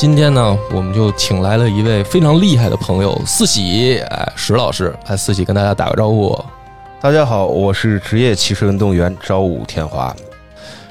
[0.00, 6.42] 今天呢，我们就请来了一位非常厉害的朋友四喜，哎，石老师，来四喜跟大家打个招呼。
[7.02, 10.16] 大家好，我是职业骑士运动员朝武天华。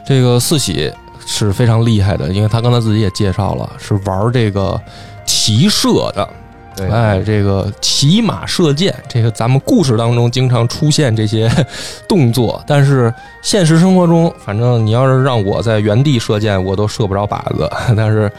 [0.05, 0.93] 这个四喜
[1.25, 4.79] 是非常厉害的，因为他刚才自己也介绍了，是玩这个
[5.25, 6.29] 骑射的。
[6.75, 11.51] 对哎，这个骑马射箭，这个咱们故事当中经常出现这些
[12.07, 17.67] 动作，但是现实生活中，反正你要是让我在原地射箭，我都射不着靶子。
[17.97, 18.31] 但是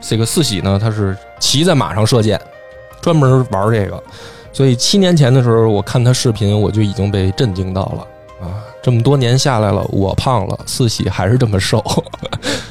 [0.00, 2.40] 这个四喜呢，他是骑在马上射箭，
[3.00, 4.02] 专门玩这个。
[4.52, 8.64] 所以七年前的时候，我看他视频，我就已经被震惊到了啊！
[8.82, 11.80] 这么多年下来了，我胖了，四喜还是这么瘦。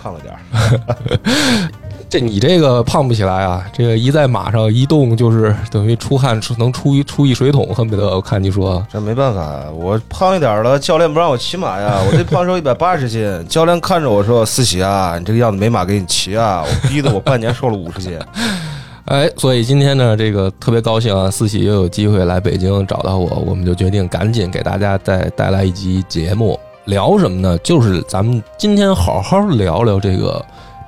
[0.02, 1.70] 胖了点儿，
[2.10, 3.66] 这你这个胖不起来啊！
[3.74, 12.00] 这个一在马上一动，就是等于出汗出能出一出一水桶，恨不得我看你说这没办法，我胖一点儿了，教练不让我骑马呀。
[12.10, 18.18] 我这胖瘦一百八十斤，教练看着我说：“思喜啊，你这个样子没马给你骑啊！”我逼得我半年瘦了五十斤。
[19.06, 27.58] 哎，所以今天呢，这个特别高兴啊，四喜又有机会来北京找到我，我们就决定赶紧给大家再带来一集节目，聊什么呢？
[27.60, 30.44] 就是咱们今天好好聊聊这个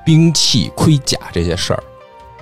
[0.09, 1.83] 兵器盔甲这些事儿。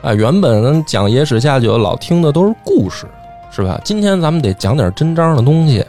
[0.01, 3.05] 啊，原本讲野史下酒老听的都是故事，
[3.51, 3.77] 是吧？
[3.83, 5.85] 今天咱们得讲点真章的东西，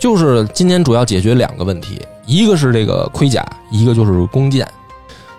[0.00, 4.66] 就是今天主要解决两个问题，一个是这个盔甲，一个就是弓箭。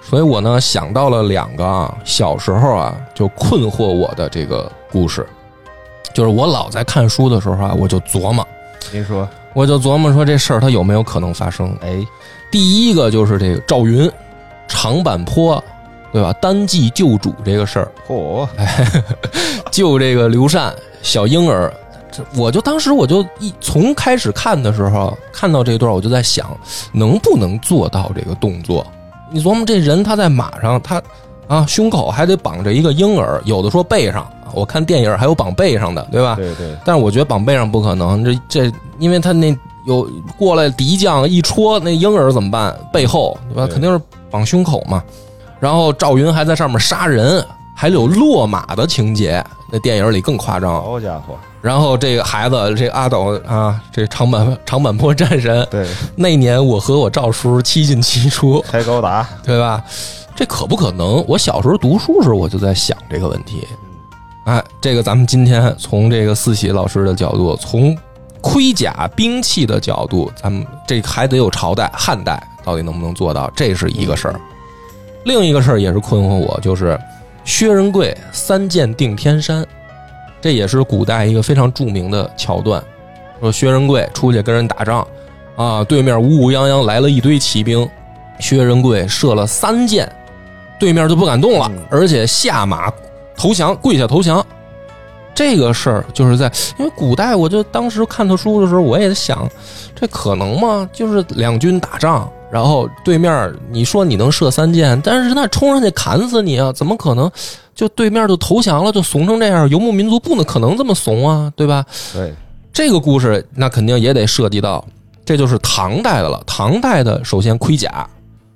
[0.01, 5.27] 所以我呢想到了两个啊，小时候啊就困惑我的这个故事，
[6.13, 8.47] 就是我老在看书的时候啊，我就琢磨，
[8.93, 11.77] 您说，我就琢磨说这事儿它有没有可能发生？
[11.81, 11.99] 哎，
[12.49, 14.09] 第一个就是这个赵云
[14.67, 15.63] 长坂坡，
[16.11, 16.33] 对吧？
[16.41, 18.47] 单骑救主这个事儿，嚯，
[19.71, 21.73] 救这个刘禅小婴儿，
[22.11, 26.55] 这我就当时我就一从开始看的时候，看到这段我就在想，
[26.91, 28.85] 能不能做到这个动作？
[29.29, 31.01] 你琢磨这人他在马上，他
[31.47, 36.35] 啊胸口还得绑着一个婴儿，有的说背上，我看电影还有绑背上的，对吧？
[36.35, 42.73] 对对，但是我觉得绑背上不可能，这这，因为他那有过来敌将一戳，那婴儿怎么办？
[42.91, 43.67] 背后对吧？
[43.71, 45.03] 肯定是绑胸口嘛。
[45.59, 47.43] 然后赵云还在上面杀人，
[47.75, 50.83] 还有落马的情节，那电影里更夸张。
[50.83, 59.83] 好家伙，然后这个孩子，这阿斗啊，这长坂长坂坡战神，对，那年我和我赵叔七进七出，开高达，对吧？
[60.35, 61.25] 这可不可能？
[61.27, 63.67] 我小时候读书时候我就在想这个问题。
[64.45, 67.97] 哎，这个咱们今天从这个四喜老师的角度，从
[68.39, 74.37] 盔甲兵器的角度，咱们这还得有朝代，汉代到底能不能做到，这是一个事儿。
[75.23, 76.99] 另一个事儿也是困惑我，就是
[77.45, 79.65] 薛仁贵三箭定天山，
[80.41, 82.83] 这也是古代一个非常著名的桥段。
[83.39, 85.07] 说薛仁贵出去跟人打仗，
[85.55, 87.89] 啊，对面乌乌泱泱来了一堆骑兵，
[88.37, 90.11] 薛仁贵射了三箭，
[90.77, 92.91] 对面就不敢动了，嗯而且下马
[93.37, 94.45] 投降，跪下投降。
[95.33, 99.49] 这个事儿就是在，因为古代，我就当时看他书的时候，我也想，
[99.95, 100.89] 这可能吗？
[100.91, 107.29] 就是两军打仗，然后对面你说你能射三箭，但是那冲上去砍死你啊，怎么可能？
[107.75, 111.85] 就对面就投降了，就怂成这样，游牧民族不能可能这么怂啊，对吧？
[112.11, 112.33] 对，
[112.73, 114.83] 这个故事那肯定也得涉及到，
[115.23, 116.41] 这就是唐代的了。
[116.47, 118.09] 唐代的首先盔甲，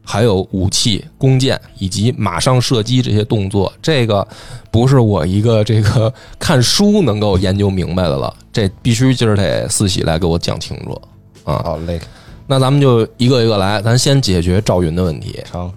[0.03, 4.28] 还有武器、弓箭以及马上射击这些动作，这个
[4.72, 11.00] 不是我一个这个看书能够研究明白的了，这必须今儿得四喜来给我讲清楚
[11.44, 11.62] 啊。
[11.63, 12.02] 好嘞，
[12.47, 15.40] 那咱们就一个一个来，咱先解决赵云的问题。
[15.50, 15.72] 成，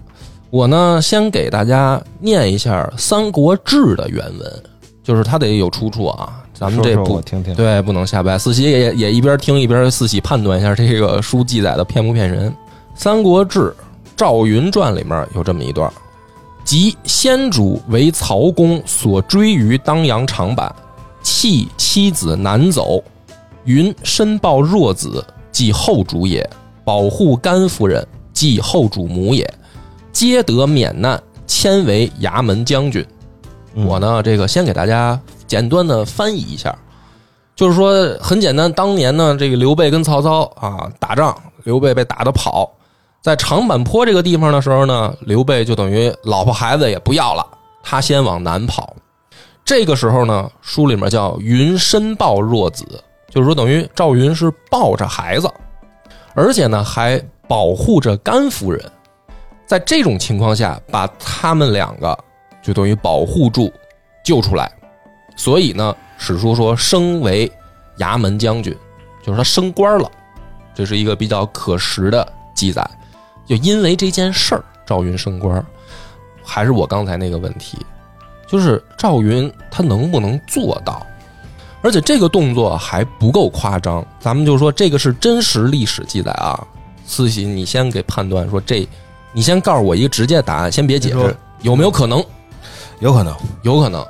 [0.49, 4.63] 我呢，先给大家念一下《三国志》的原文，
[5.03, 6.41] 就是它得有出处啊。
[6.53, 8.37] 咱们这不我听听，对，不能瞎掰。
[8.37, 12.49] 四喜也也一边听一边四喜判断一下这个书记载的骗不骗人。
[12.95, 13.59] 《三国志·
[14.15, 15.91] 赵云传》里面有这么一段：
[16.63, 20.73] 即先主为曹公所追于当阳长坂，
[21.21, 23.03] 弃妻子南走，
[23.65, 25.21] 云申报弱子，
[25.55, 26.43] 即后主也；
[26.83, 29.49] 保护甘夫人，即后主母也，
[30.11, 31.17] 皆得免难，
[31.47, 33.05] 迁为衙门将军。
[33.73, 35.17] 嗯我呢，这个先给大家
[35.47, 36.77] 简单的翻译一下，
[37.55, 42.69] 就是说很简单，当年呢，这个刘备跟曹操啊打仗，刘备被打得跑，
[43.21, 47.47] 在长坂坡这个地方的时候呢，刘备就等于老婆孩子也不要了，
[47.81, 48.93] 他先往南跑。
[49.63, 52.85] 这个时候呢，书里面叫云申抱弱子，
[53.35, 55.51] 就是说等于赵云是抱着孩子，
[56.33, 58.81] 而且呢还保护着甘夫人。
[59.65, 62.17] 在这种情况下，把他们两个
[62.61, 63.69] 就等于保护住、
[64.23, 64.71] 救出来，
[65.35, 67.51] 所以呢，史书说升为
[67.97, 68.73] 衙门将军，
[69.21, 70.09] 就是他升官了，
[70.73, 72.89] 这是一个比较可识的记载。
[73.45, 75.61] 就因为这件事儿，赵云升官，
[76.41, 77.77] 还是我刚才那个问题，
[78.47, 81.05] 就是赵云他能不能做到？
[81.85, 86.59] 而且这个动作还不够夸张，咱们就说这个是真实历史记载啊。
[87.05, 88.87] 慈禧，你先给判断说这。
[89.33, 92.25] 你先告诉我一个直接答案，先别解释，有没有可能？
[93.01, 94.03] 有可能，有可能，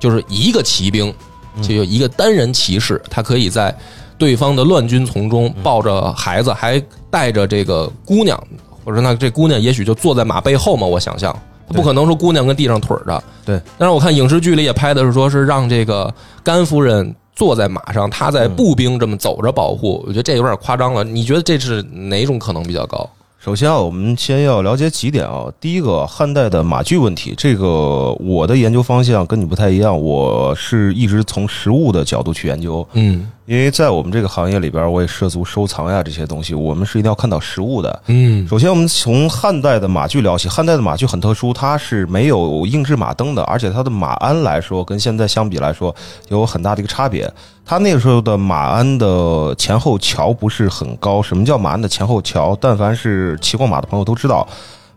[0.00, 1.14] 就是一个骑兵，
[1.62, 3.72] 就有一个单人骑士，他可以在
[4.18, 8.42] 对方的乱军丛中抱着孩子，还带着这个姑娘，
[8.84, 10.84] 或者那这姑娘也许就坐在马背后嘛。
[10.84, 11.32] 我想象，
[11.68, 13.22] 他不可能说姑娘跟地上腿着。
[13.44, 16.12] 对，但是我看影视剧里也拍的是说，是让这个
[16.42, 20.04] 甘夫人坐在马上，他在步兵这么走着保护。
[20.06, 21.02] 我觉得这有点夸张了。
[21.02, 23.08] 你觉得这是哪种可能比较高？
[23.38, 25.46] 首先啊，我们先要了解几点啊。
[25.58, 32.86] 第一个，汉代的马具问题，这个我的研究方向跟你不太一样，我是一直从实物的角度去研究。
[32.92, 38.02] 嗯，因为在我们这个行业里边，我也涉足收藏呀这些东西，我们是一定要看到实物的。
[38.06, 45.92] 嗯，首先我们从汉代的马具聊起，汉代的马具很特殊，它是没有硬质马灯的，而且它的马鞍来说，跟现在相比来说
[46.28, 47.28] 有很大的一个差别。
[47.66, 51.20] 它那个时候的马鞍的前后桥不是很高。
[51.20, 52.56] 什么叫马鞍的前后桥？
[52.60, 54.46] 但凡是骑过马的朋友都知道，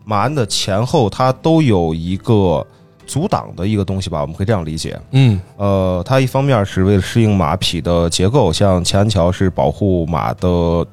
[0.06, 2.64] 马鞍的前后它都有一个
[3.06, 4.22] 阻挡的一个东西吧？
[4.22, 5.00] 我们可以这样理解。
[5.12, 10.86] 嗯，呃，它一方面是为了适应马匹的结构，像前鞍桥是保护马的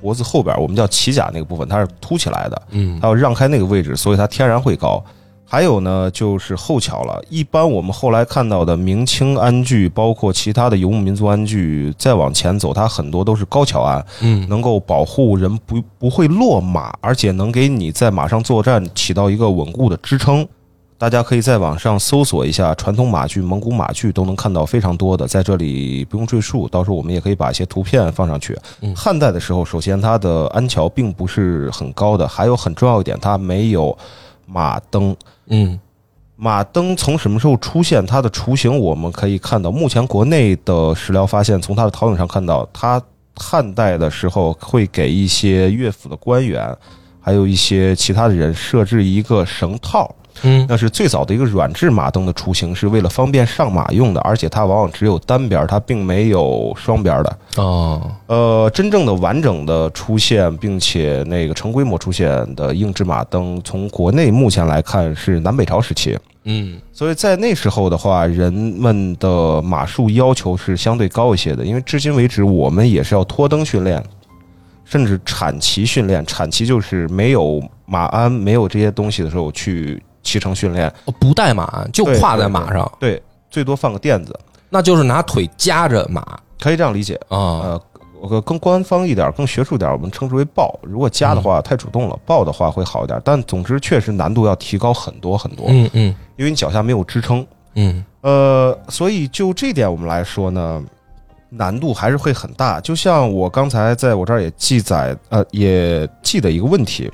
[0.00, 2.62] 脖子后边，我们叫骑甲那个部分，它是凸起来的。
[2.70, 5.04] 嗯，它要让开那个位置，所以它天然会高。
[5.50, 7.24] 还有呢，就是后桥了。
[7.30, 20.46] 一般我们后来看到的明清鞍具，包括其他的游牧民族鞍具，再往前走，它很多都是高桥鞍，嗯，能够保护人不不会落马，而且能给你在马上作战起到一个稳固的支撑。
[20.98, 26.66] 大家可以在网上搜索一下传统马具、蒙古马具，都能看到非常多的，在这里不用赘述。
[26.66, 28.58] 到时候我们也可以把一些图片放上去。
[28.96, 33.96] 汉代的时候，首先它的鞍桥并不是很高的，还有很重要一点，它没有
[34.44, 35.16] 马灯。
[35.46, 35.78] 嗯，
[36.34, 38.04] 马灯从什么时候出现？
[38.04, 43.00] 它的雏形我们可以看到，目前国内的史料发现，从它的陶俑上看到，它
[43.36, 46.76] 汉代的时候会给一些乐府的官员，
[47.20, 50.12] 还有一些其他的人设置一个绳套。
[50.42, 57.38] 嗯，那是最早的一个软质马灯的雏形，是为了方便上马用的，而且它往往只有单边，它并没有双边的。
[57.56, 66.16] 哦，呃，真正的完整的出现，并且那个成规模出现的硬质马灯，从国内目前来看是南北朝时期。
[66.44, 74.02] 嗯，所以在那时候的话，人们的马术要求是相对高一些的，因为至今为止我们也是要拖灯训练，
[74.84, 76.24] 甚至产骑训练。
[76.24, 80.02] 产骑就是没有马鞍、没有这些东西的时候去。
[80.28, 84.38] 骑乘训练不带马，就跨在马上，对，最多放个垫子，
[84.68, 87.80] 那就是拿腿夹着马，可以这样理解啊。
[88.20, 90.78] 呃，更官方一点，更学术点，我们称之为抱。
[90.82, 93.18] 如果夹的话太主动了，抱的话会好一点。
[93.24, 95.64] 但总之，确实难度要提高很多很多。
[95.68, 97.46] 嗯嗯，因为你脚下没有支撑。
[97.74, 100.84] 嗯，呃，所以就这点我们来说呢，
[101.48, 102.80] 难度还是会很大。
[102.80, 107.10] 就像我刚才在我这儿也记载，呃，也记得一个问题。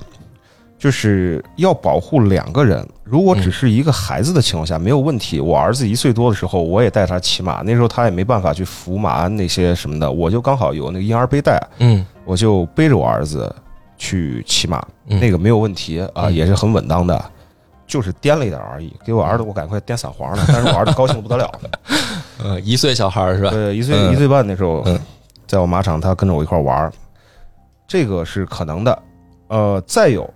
[0.84, 2.86] 就是要保护两个人。
[3.04, 5.40] 如果只是一个孩子的情况下，没有问题。
[5.40, 13.50] 我儿子一岁多的时候，我也带他骑马，那时候他也没办法去扶马鞍那些什么的，我就刚好有那个婴儿背带，嗯，我就背着我儿子
[13.96, 17.18] 去骑马，那个没有问题啊，也是很稳当的，
[17.86, 18.94] 就是颠了一点而已。
[19.06, 21.50] 给我儿子，我赶快颠散黄了， 但是我儿子高兴的不得了。
[22.42, 23.48] 呃，一岁小孩是吧？
[23.48, 24.86] 对，一岁一岁半那时候，
[25.46, 26.92] 在我马场，他跟着我一块玩
[27.88, 29.02] 这个是可能的。
[29.48, 30.28] 呃，再有。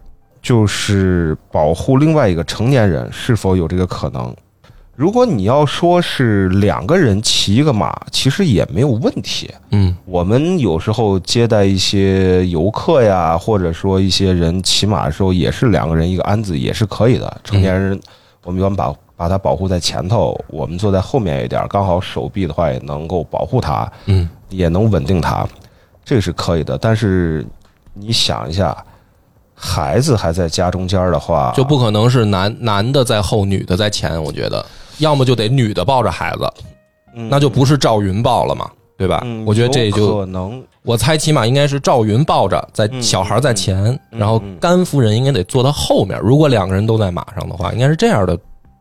[0.49, 4.35] 就是保护另外一个成年人是否有这个可能？
[4.97, 9.51] 如果你要说是两个人骑一个马，其实也没有问题。
[9.73, 17.41] 嗯，我们有时候接待一些游客呀，或者说一些人骑马的时候，也是两个人一个鞍子也是可以的。
[17.45, 18.01] 成年人，
[18.43, 25.47] 我们一般把把他保护在前头，我们坐在后面一点，刚好手臂的话也能够保护他，嗯，也能稳定他，
[26.07, 26.79] 这个是可以的。
[26.79, 27.45] 但是
[27.93, 28.75] 你想一下。
[29.59, 34.23] 孩子还在家中间的话，就不可能是男男的在后，女的在前。
[34.23, 34.65] 我觉得，
[34.99, 36.49] 要么就得女的抱着孩子，
[37.29, 39.23] 那就不是赵云抱了嘛，对吧？
[39.45, 40.63] 我觉得这就可能。
[40.83, 46.19] 我猜起码应该是赵云抱着，在小孩在前，然后甘夫人应该得坐到后面。
[46.23, 48.39] 如果两个人都在马上的话，应该是这样的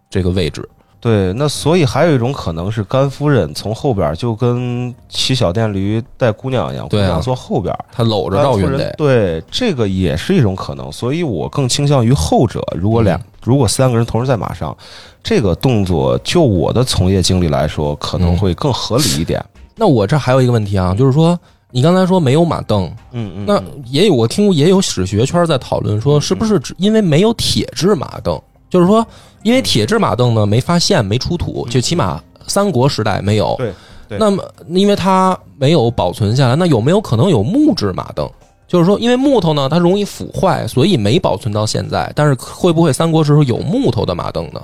[0.10, 0.68] 这个位置。
[1.00, 12.62] 对，那所以还有一种可能是甘夫人从后边就跟骑小电驴带姑娘一样，姑娘坐后边，他搂着赵云得，对，这个也是一种可能，所以我更倾向于后者。
[12.76, 13.24] 如果两、嗯。
[13.44, 14.76] 如果三个人同时在马上，
[15.24, 19.42] 这个动作就我的从业经历来说，可能会更合理一点。
[19.78, 21.40] 那我这还有一个问题啊，就是说
[21.72, 29.06] 你刚才说没有马镫，嗯嗯，那也有我听过也有史学圈在讨论说，是不是只因为没有铁制马镫，就是说
[29.44, 33.56] 因为铁制马镫呢没发现没出土，就起码三国时代没有。
[33.58, 33.74] 对
[34.10, 38.30] 对那么因为它没有保存下来，那有没有可能有木质马镫？
[38.68, 42.12] 就是说，因为木头呢，它容易腐坏，所以没保存到现在。
[42.16, 44.62] 但是会不会三国时候有木头的马镫呢？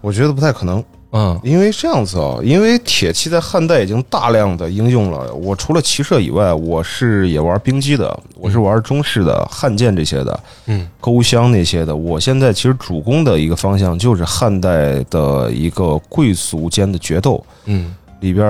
[0.00, 5.32] 我觉得不太可能，嗯因为这样子啊，因为铁器在汉代已经大量的应用了。
[5.32, 11.96] 我除了骑射以外，我是也玩兵机的，我是玩中式的汉剑这些的，嗯，钩箱那些的。
[11.96, 17.42] 我现在其实主攻的一个方向就是汉代的一个贵族间的决斗。
[17.64, 18.44] 嗯里边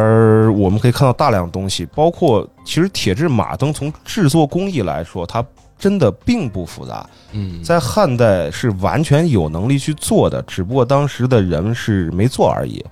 [0.58, 5.44] 我们可以看到大量东西，包括其实铁制马镫从制作工艺来说，它
[5.78, 12.84] 真的并不复杂，嗯，在汉代是完全有能力去做的，只不过当时的人是没做而已。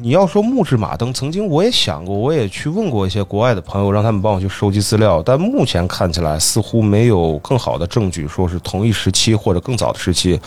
[0.00, 10.38] 你要说木质马灯，曾经我也想过，我也去问过一些国外的朋友，让他们帮我去收集资料，但目前看起来似乎没有更好的证据，说是同一时期或者更早的时期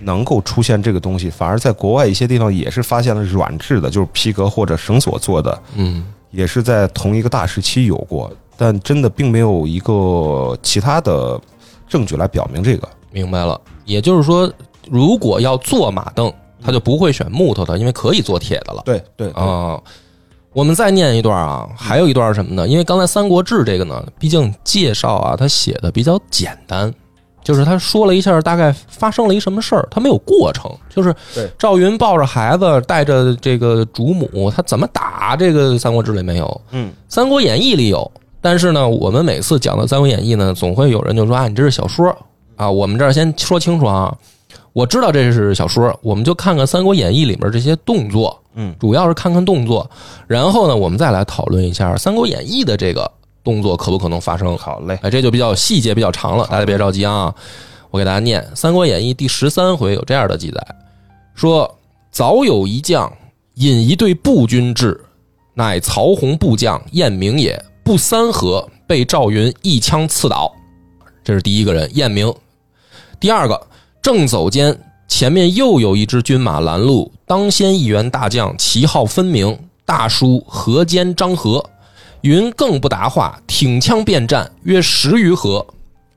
[0.00, 1.30] 能够出现这个东西。
[1.30, 11.40] 反而在国外一些地方也是发现了软质的，就是皮革或者绳索做的，嗯也是在同一个大时期有过，但真的并没有一个其他的
[11.88, 12.86] 证据来表明这个。
[13.10, 13.58] 明白了。
[13.86, 14.52] 也就是说，
[14.90, 16.30] 如果要做马凳，
[16.62, 18.82] 他就不会选木头的，因为可以做铁的了。
[18.84, 19.80] 对对啊、
[20.52, 22.68] 我们再念一段啊，还有一段是什么呢？
[22.68, 26.92] 因为刚才《三国志》这个呢，毕竟介绍啊，他写的比较简单，
[27.42, 31.16] 就是他说了一下大概发生了一什么事儿，他没有过程，就是
[31.58, 38.12] 赵云抱着孩子，带着这个主母，他怎么打这个《三国志》里没有，嗯《三国演义》里有。
[38.40, 42.16] 但是呢，我们每次讲到《三国演义》呢，总会有人就说啊，你这是小说
[42.56, 42.70] 啊。
[42.70, 44.16] 我们这儿先说清楚啊，
[44.72, 49.88] 我知道这是小说，我们就看看《三国演义》里面这些动作，嗯，主要是看看动作，
[50.26, 53.10] 然后呢，我们再来讨论一下《三国演义》的这个
[53.44, 54.56] 动作可不可能发生。
[54.56, 57.34] 好嘞，哎，这就比较细节比较长了，大家别着急啊。
[57.90, 60.66] 我给大家念《三国演义》第十三回有这样的记载：
[61.34, 61.68] 说
[62.10, 63.12] 早有一将
[63.54, 64.98] 引一队步军至，
[65.52, 67.62] 乃曹洪部将晏明也。
[67.82, 70.52] 不三合，被赵云一枪刺倒。
[71.24, 72.32] 这是第一个人，晏明。
[73.18, 73.60] 第二个，
[74.00, 74.76] 正走间，
[75.08, 81.64] 前面又有一支军马拦路，当先一员大将，旗号分明，大书河间张合。
[82.22, 85.66] 云更不答话，挺枪便战，约十余合。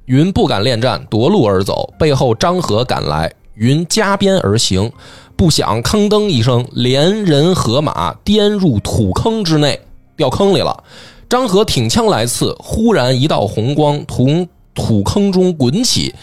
[0.05, 1.93] 云不敢恋战，夺路而走。
[1.98, 4.91] 背后张合赶来，云加鞭而行，
[5.36, 9.79] 不想吭噔一声，连人和马颠入土坑之内，
[10.17, 10.84] 掉坑里了。
[11.29, 16.13] 张合挺枪来刺，忽然一道红光从土坑中滚起，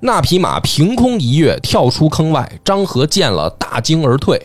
[0.00, 2.50] 那匹马凭空一跃，跳出坑外。
[2.64, 4.40] 张合见了，大惊而退。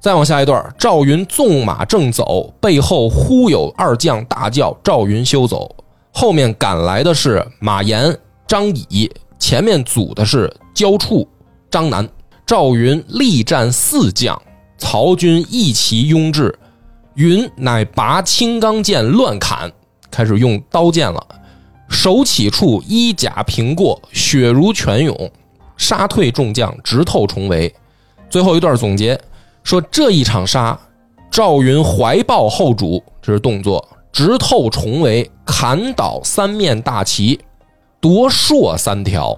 [0.00, 5.74] 再往下一段，赵云纵马正走，背后忽有二将大叫：“赵云休走！”
[6.14, 11.26] 后面赶来的是马延、张乙，前面阻的是焦处、
[11.68, 12.08] 张南。
[12.46, 14.40] 赵云力战四将，
[14.78, 16.56] 曹军一齐拥至。
[17.18, 19.72] 云乃拔青钢剑乱砍，
[20.08, 21.20] 开始用刀剑了。
[21.88, 25.28] 手起处衣甲平过，血如泉涌，
[25.76, 27.74] 杀退众将，直透重围。
[28.30, 29.20] 最后一段总结
[29.64, 30.78] 说：这一场杀，
[31.28, 37.40] 赵云怀抱后主，这是动作，直透重围，砍倒三面大旗，
[38.00, 39.36] 夺槊三条，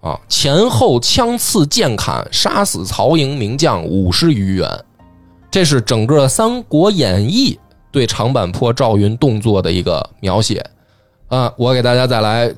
[0.00, 4.66] 啊，前后枪刺剑砍，杀死曹营名将五十余员。
[5.50, 7.54] 这是整个《三国演义》
[7.90, 10.64] 对长坂坡赵云动作的一个描写。
[11.28, 12.52] 啊，我给大家再来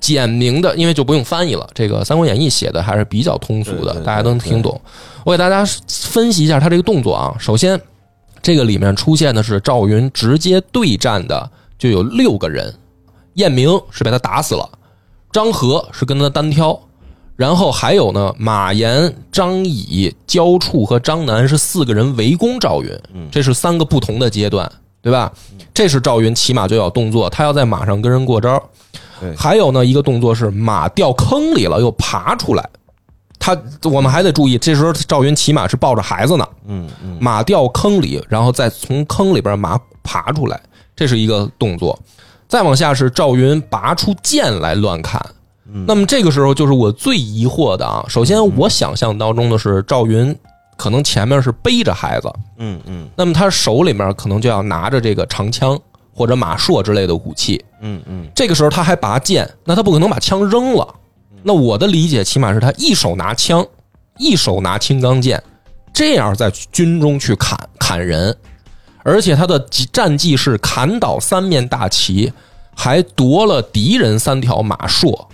[0.00, 1.68] 简明的，因为就不用翻译了。
[1.72, 4.80] 这个《三国演义》写的还是比较通俗的，大家都能听懂。
[5.24, 7.34] 我给大家分析一下他这个动作啊。
[7.38, 7.80] 首先，
[8.42, 12.74] 这个里面出现的是赵云直接对战的，就有六个人。
[13.34, 14.68] 晏明是被他打死了，
[15.30, 16.78] 张合是跟他单挑，
[17.34, 22.90] 然后还有呢，马延、张乙、焦处和张南是四个人围攻赵云，
[23.30, 24.70] 这是三个不同的阶段，
[25.00, 25.32] 对吧？
[25.74, 28.62] 这是赵云骑马就要动作，他要在马上跟人过招
[29.18, 29.34] 对。
[29.34, 32.68] 还有呢，一个动作是马掉坑里了，又爬出来。
[33.38, 40.60] 他我们还得注意，这时候赵云骑马是抱着孩子呢，嗯嗯，马掉坑里，然后再从坑里边马爬出来，
[40.94, 41.98] 这是一个动作。
[42.46, 45.20] 再往下是赵云拔出剑来乱砍。
[45.86, 48.04] 那么这个时候就是我最疑惑的啊。
[48.08, 50.36] 首先，我想象当中的是赵云
[50.76, 55.78] 可能前面是背着孩子，嗯嗯那么他手里面可能就要拿着这个长枪
[56.14, 57.64] 或者马槊之类的武器。
[57.80, 60.86] 嗯嗯这个时候他还拔剑，那他不可能把枪扔了。
[61.42, 63.66] 那我的理解，起码是他一手拿枪，
[64.18, 65.42] 一手拿青钢剑，
[65.92, 68.36] 这样在军中去砍砍人，
[69.02, 69.58] 而且他的
[69.90, 72.32] 战绩是砍倒三面大旗，
[72.76, 75.26] 还夺了敌人三条马槊，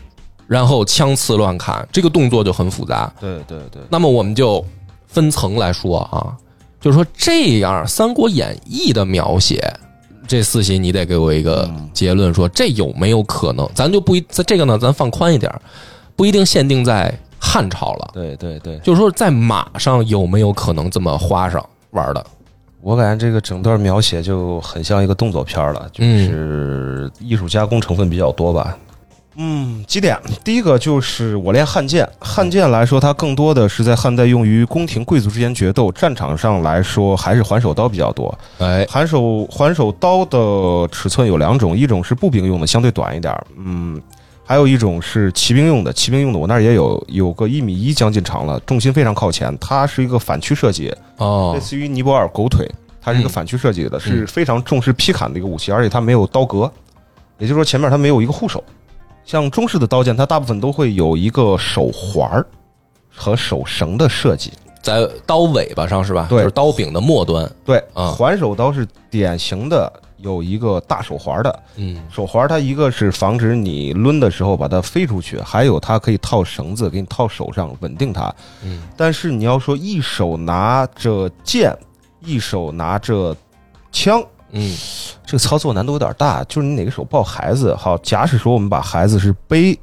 [0.49, 3.13] 然后枪刺乱砍，这个动作就很复杂。
[3.21, 4.65] 对对对，那么我们就
[5.07, 6.35] 分层来说啊，
[6.81, 9.63] 就是说这样《三国演义》的描写，
[10.27, 13.69] 这四喜你得给我一个结论，说这有没有可能？
[13.75, 15.53] 咱就不一在这个呢，咱放宽一点，
[16.17, 22.27] 不一定限定在汉朝了，对对对，就是说在马上有没有可能这么花上玩的？
[22.81, 28.79] 我感觉这个整段描写就很像一个动作片儿了，就是艺术加工成分比较多吧。
[29.41, 30.19] 嗯，几点？
[30.43, 38.37] 第一个就是我练汉剑，汉剑来说，它更多的是在汉代用于宫廷贵族之间决斗，战场上来说还是还手刀比较多。
[38.59, 44.03] 哎，还手还手刀的尺寸有两种，一种是步兵用的，相对短一点儿，嗯，
[44.45, 45.93] 还有一种是骑兵用的。
[45.93, 52.69] 骑兵用的我那儿也有，有个一米一将近长了，重心非常靠前，它是一个反曲设计，哦类，似于尼泊尔狗腿，
[53.01, 56.69] 它是一个反曲设计的，是非常重视劈砍的一个武器，而且它没有刀格，
[57.39, 58.65] 也就是说前面它没有一个护手。
[59.29, 62.47] 像中式的刀剑，它大部分都会有一个手环儿
[63.15, 64.51] 和手绳的设计。
[64.81, 66.27] 在刀尾巴上是吧？
[66.31, 67.47] 对就是刀柄的末端。
[67.63, 78.35] 对，啊环手刀是典型的有一个大手环的，嗯手环它一个是防止你抡的时候把它飞出去，还有它可以套绳子给你套手上稳定它。
[78.65, 81.77] 嗯，但是你要说一手拿着剑，
[82.21, 83.37] 一手拿着
[83.93, 84.75] 枪，嗯
[85.29, 86.43] 这个操作难度有点大。
[86.45, 87.75] 就是你哪个手抱孩子？
[87.77, 89.79] 好，假使说我们把孩子是背，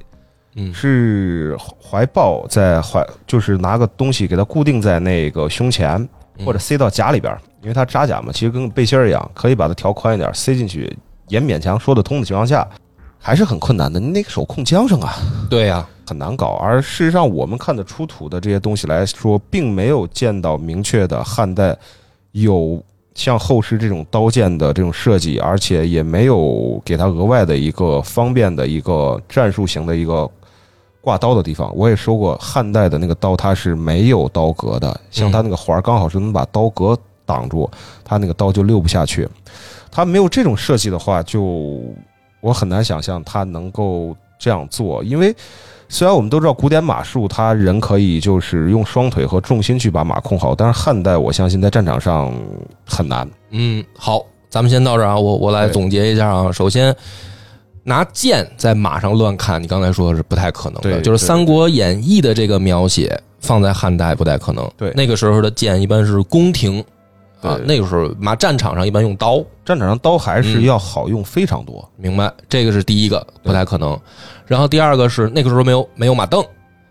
[0.55, 5.95] 嗯是怀抱在怀，就是拿个东西给它固定在那个胸前，
[6.39, 10.91] 嗯或者塞到甲里边，因为它扎甲嘛，其实跟背心儿一样，可以把它调宽一点，塞进去，
[11.27, 12.67] 也勉强说得通的情况下，
[13.19, 13.99] 还是很困难的。
[13.99, 15.13] 你那个手控缰绳啊，
[15.47, 16.55] 对呀、 很难搞。
[16.61, 21.77] 而事实上，我们看的出土的这些东西来说，并没有见到明确的汉代
[22.31, 22.83] 有
[23.15, 30.29] 像后世这种刀剑的这种设计，而且也没有给它额外的一个方便的一个战术型的一个
[31.01, 31.73] 挂刀的地方。
[31.75, 37.69] 我也说过，汉代的那个刀它是没有刀格的，像它那个环儿刚好是能把刀格挡住，
[38.03, 39.27] 它那个刀就溜不下去。
[39.89, 41.81] 它没有这种设计的话，就
[42.41, 45.33] 我很难想象它能够这样做，因为
[45.87, 52.33] 虽然我们都知道古典马术，它人可以就是用双腿和重心去把马控好，但是汉代我相信在战场上
[52.85, 53.29] 很难。
[53.51, 56.51] 嗯，好，咱们先到这儿啊，我我来总结一下啊。
[56.51, 56.95] 首先，
[57.83, 64.67] 拿剑在马上乱砍，你刚才说是不太可能的，就是《三国演义》的这个描写放在汉代不太可能。
[64.75, 66.83] 对那个时候的剑一般是宫廷
[67.45, 71.87] 啊，那个时候马战场上一般用刀，战场上刀还是要好用非常多。
[71.97, 72.31] 明白？
[72.49, 73.99] 这个是第一个不太可能。
[74.45, 76.45] 然后第二个是那个时候没有没有马镫，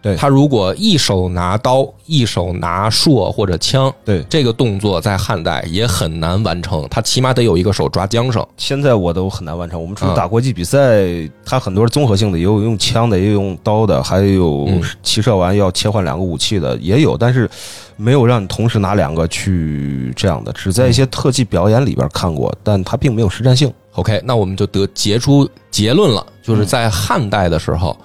[0.04, 8.46] 对他如果一手拿刀，一手拿槊或者枪，对，这个动作在汉代也很难完成，他起码得有一个手抓缰绳。
[8.58, 9.80] 现在我都很难完成。
[9.80, 11.06] 我们除了啊打国际比赛，
[11.42, 17.48] 他很多是综合性的，也有用枪的，也有用刀的，还有嗯骑射完要切换两个武器的，也有，但是
[17.96, 23.72] 没有让你同时拿两个去这样的，只在一些特技表演里边看过，但它并没有实战性。
[23.92, 27.96] OK，那我们就得结出结论了，就是在汉代的时候，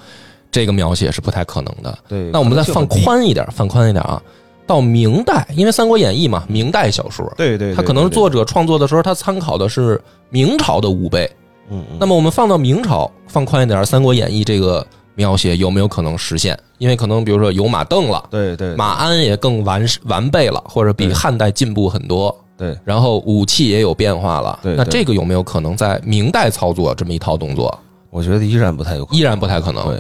[0.52, 1.98] 这个描写是不太可能的。
[2.08, 2.88] 对，那我们再放。
[2.88, 4.22] 宽一点，放宽一点啊。
[4.66, 11.26] 到明代，因为《三国演义》嘛，明代小说，对对，对他可能作者创作的时候，他参考的是明朝的武备。
[11.72, 14.86] 嗯嗯那么我们放到明朝，放宽一点，《三国演义》这个
[15.16, 16.56] 描写有没有可能实现？
[16.78, 22.36] 因为可能比如说有马镫了，对对马鞍也更完完备了，或者比汉代进步很多。
[22.56, 27.76] 对然后武器也有变化了，对对那这个有没有可能在明代操作这么一套动作？
[28.12, 29.84] 我觉得依然不太有可能，依然不太可能。
[29.86, 30.00] 对，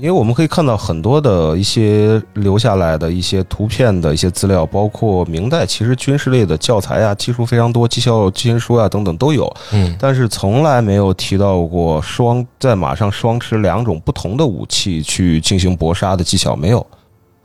[0.00, 16.84] 因为我们可以看到很多的一些留下来的一些图片的一些资料，包括明代其实军事类的教材啊，技术非常多，技校技术书啊等等都有，嗯但是从来没有提到过双在马上双持两种不同的武器去进行搏杀的技巧，没有。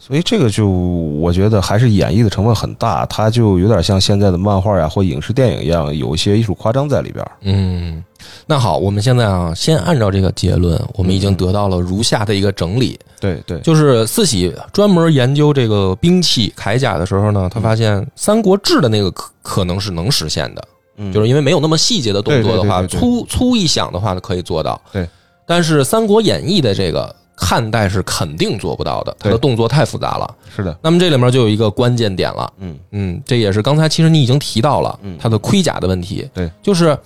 [0.06, 7.32] 所以这个就我觉得还是演绎的成分很大，它就有点像现在的漫画呀或影视电影一样，有一些艺术夸张在里边儿。
[7.42, 8.04] 嗯，
[8.46, 20.64] 那好，我们现在啊，先按照这个结论，我们已经得到了如下的一个整理，对对，就是四喜专门研究这个兵器铠甲的时候呢，他发现《三国志》的那个可可能是能实现的，
[20.98, 21.12] 嗯。
[21.12, 24.80] 就是因为没有那么细节的动作的话，粗粗一想的话呢可以做到。
[24.94, 25.10] 对，
[25.48, 30.36] 但是《三国演义》的这个汉代是肯定做不到的，它的动作太复杂了。
[30.56, 32.80] 是的，那么这里面就有一个关键点了，嗯。
[32.92, 35.18] 嗯，这也是刚才其实你已经提到了嗯。
[35.20, 36.98] 它的盔甲的问题，对，就是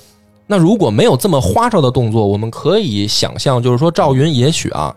[0.45, 4.95] 那如果没有这么花哨的动作，我们可以想象，就是说赵云也许啊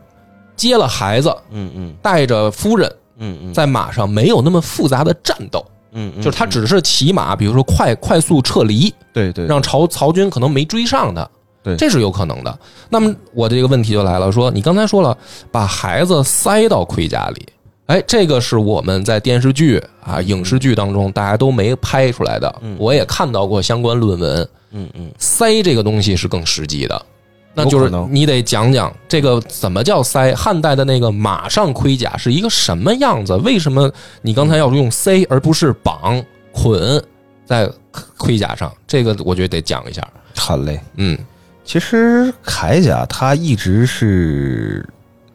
[0.55, 1.95] 接了孩子，嗯嗯。
[2.03, 9.47] 带着夫人嗯嗯，在马上没有那么复杂的战斗，嗯嗯，就是他只是骑马，比如说快快速撤离，对对。
[9.47, 11.29] 让曹曹军可能没追上他，
[11.63, 12.59] 对这是有可能的。
[12.89, 15.17] 那么我这个问题就来了，说你刚才说了，
[15.51, 17.47] 把孩子塞到盔甲里，
[17.87, 27.07] 哎，这个是我们在电视剧啊、影视剧当中大家都没拍出来的，嗯我也看到过相关论文，嗯嗯塞这个东西是更实际的。
[27.55, 30.35] 那就是你得讲讲这个怎么叫塞？
[30.35, 33.37] 汉代的那个马上盔甲是一个什么样子？
[33.37, 37.03] 为什么你刚才要用塞而不是绑捆
[37.45, 37.71] 在
[38.17, 38.73] 盔甲上？
[38.89, 40.03] 这个我觉得得讲一下。
[40.35, 40.81] 好嘞。
[40.97, 41.19] 嗯
[41.65, 44.89] 其实铠甲它一直是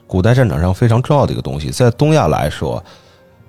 [0.06, 2.84] 古代战场上非常重要的一个东西，在东亚来说，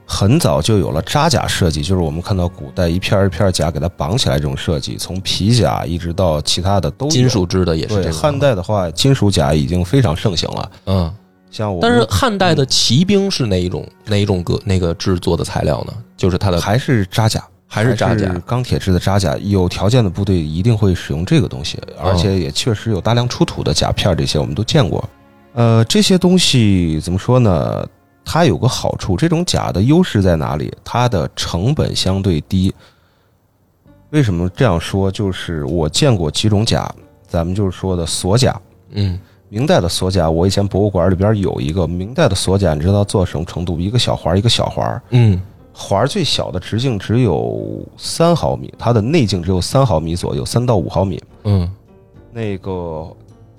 [0.06, 8.12] 很早就有了扎甲设计，就是我们看到古代一片一片甲给它绑起来这种设计，从皮甲一直到其他的都金属制的也是这个。
[8.12, 10.70] 汉代的话，金属甲已经非常盛行了。
[10.86, 11.14] 嗯，
[11.50, 15.92] 像我，但是汉代的骑兵是哪一种哪一种个那个制作的材料呢？
[16.16, 18.34] 就是它的还是扎甲，还是扎甲？
[18.46, 19.36] 钢铁制的扎甲。
[19.42, 25.08] 有条件的部队一定会使用这个东西，哦而且也确实有大量出土的甲片，这些我们都见过。
[25.52, 27.86] 呃，这些东西怎么说呢？
[28.24, 30.74] 它有个好处，这种甲的优势在哪里？
[30.82, 32.74] 它的成本相对低。
[34.10, 35.10] 为什么这样说？
[35.10, 36.90] 就是我见过几种甲，
[37.26, 38.58] 咱们就是说的锁甲。
[38.92, 39.18] 嗯
[39.50, 43.80] 明代的锁甲，我以前博物馆里边有一个明代的锁甲，你知道做什么程度？
[43.80, 45.40] 一个小环儿，一个小环儿，嗯
[45.80, 51.22] 环儿最小的直径只有三毫米，它的内径只有三毫米左右，三到五毫米。
[51.44, 51.70] 嗯
[52.32, 53.06] 那个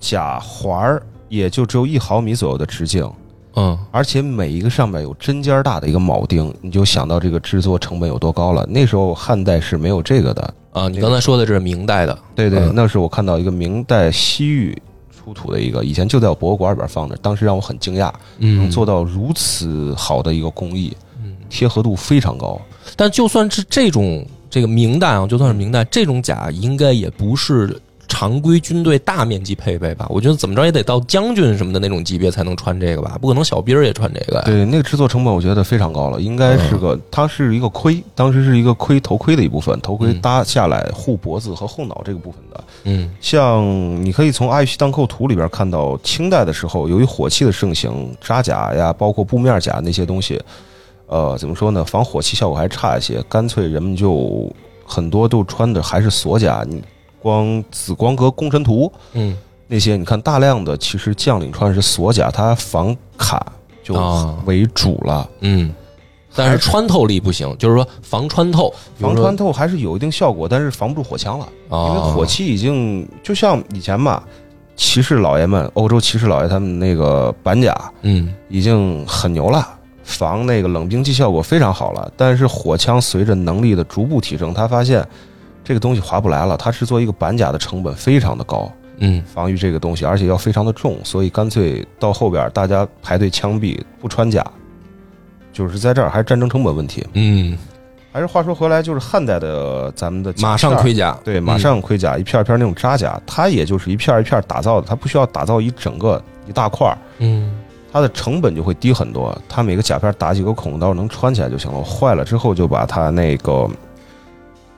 [0.01, 3.09] 假环儿也就只有一毫米左右的直径，
[3.55, 8.65] 嗯而且每一个上面有针尖儿大的一个铆钉，你就想到这个制作成本有多高了。
[8.67, 10.53] 那时候汉代是没有这个的。
[10.71, 12.19] 啊，你刚才说的这是明代的。
[12.35, 14.77] 对对，嗯那是我看到一个明代西域
[15.09, 21.05] 出土的一个，以前就在我博物馆里边放着，当时让我很惊讶，能嗯做到如此好的一个工艺，嗯
[21.49, 22.59] 贴合度非常高。
[22.95, 30.07] 但就算是这种这个明代啊，就算是明代这种甲，应该也不是常规军队大面积配备吧？
[30.09, 33.15] 我觉得怎么着也得到将军什么的那种级别才能穿这个吧？
[33.21, 34.43] 不可能小兵儿也穿这个呀。
[34.45, 42.63] 对，那个制作成本我觉得非常高了，应该是个，它是一个盔，当时是一个盔头盔的一部分，头盔嗯搭下来护脖子和后脑这个部分的。
[42.85, 43.63] 嗯像
[44.03, 50.41] 你可以从《阿育西当寇图》里边看到，清代的时候，由于火器的盛行，扎甲呀，包括布面甲那些东西，
[51.09, 54.49] 呃，怎么说呢，防火器效果还差一些，干脆人们就
[54.85, 56.63] 很多都穿的还是锁甲。
[56.67, 56.81] 你
[57.21, 59.35] 光《紫光阁功臣图》嗯
[59.67, 63.45] 那些，你看大量的其实将领穿的是锁甲，它防卡
[63.83, 65.29] 就啊为主了。
[65.41, 65.73] 嗯，
[66.35, 74.23] 但是穿透力不行，就是说防穿透，防穿透还是有一定效果，但是防不住火枪了，因为啊，火器已经就像以前嘛，
[74.75, 79.67] 骑士老爷们，欧洲骑士老爷他们那个板甲嗯已经很牛了，
[80.09, 82.11] 防那个冷兵器效果非常好了。
[82.17, 85.07] 但是火枪随着能力的逐步提升，他发现
[85.63, 89.23] 这个东西划不来了，它制作一个板甲的成本非常的高，嗯。
[89.33, 94.43] 防御这个东西，而且要非常的重，所以干脆到后边大家排队枪毙不穿甲，
[95.53, 97.05] 就是在这儿还是战争成本问题。
[97.13, 97.57] 嗯，
[98.11, 107.51] 还是话说回来，就是汉代的咱们的马上盔甲，对，马上盔甲一片一片那种扎甲，它也就是一片一片打造的，它不需要打造一整个一大块儿，嗯
[107.91, 109.35] 它的成本就会低很多。
[109.47, 111.83] 它每个甲片打几个孔，到时候能穿起来就行了。
[111.83, 113.69] 坏了之后就把它那个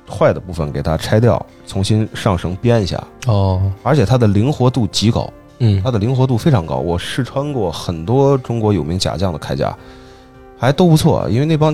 [0.10, 3.02] 坏的部分给它拆掉，重新上绳编一下。
[3.28, 6.76] 哦而且它的灵活度极高，嗯它的灵活度非常高。
[6.78, 9.76] 我试穿过很多中国有名甲匠的铠甲，
[10.58, 11.28] 还都不错。
[11.30, 11.74] 因为那帮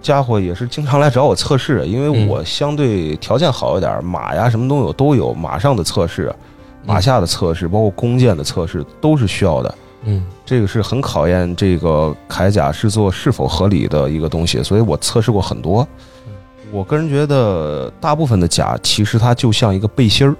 [0.00, 6.32] 家伙也是经常来找我测试，因为嗯我相对条件好一点，马呀什么都有都有，马上的测试、
[6.84, 9.74] 马下的测试，包括弓箭的测试都是需要的。
[10.08, 15.86] 嗯这个是很考验这个铠甲制作是否合理的一个东西，所以我测试过很多。
[16.70, 20.34] 我个人觉得，大部分的甲其实它就像一个背心儿，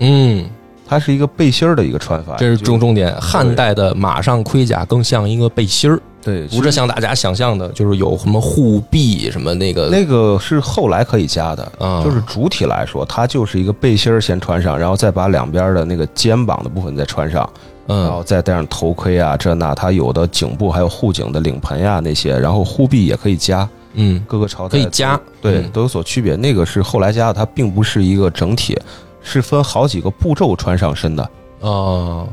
[0.00, 0.48] 嗯，
[0.86, 2.36] 它是一个背心儿的一个穿法。
[2.36, 3.14] 这是重重点。
[3.20, 17.48] 汉代的马上盔甲更像一个背心儿，对，不是像大家想象的，就是有什么护臂什么那个那个是后来可以加的，啊，就是主体来说，它就是一个背心儿先穿上，然后再把两边的那个肩膀的部分再穿上，
[17.86, 26.36] 然后嗯再戴上头盔啊，这那，它有的颈部还有护颈的领盆呀、那些，然后护臂也可以加，嗯各个朝代可以加对嗯都有所区别。
[26.36, 28.78] 那个是后来加的，它并不是一个整体，
[29.22, 31.30] 是分好几个步骤穿上身的。
[31.60, 32.26] 哦，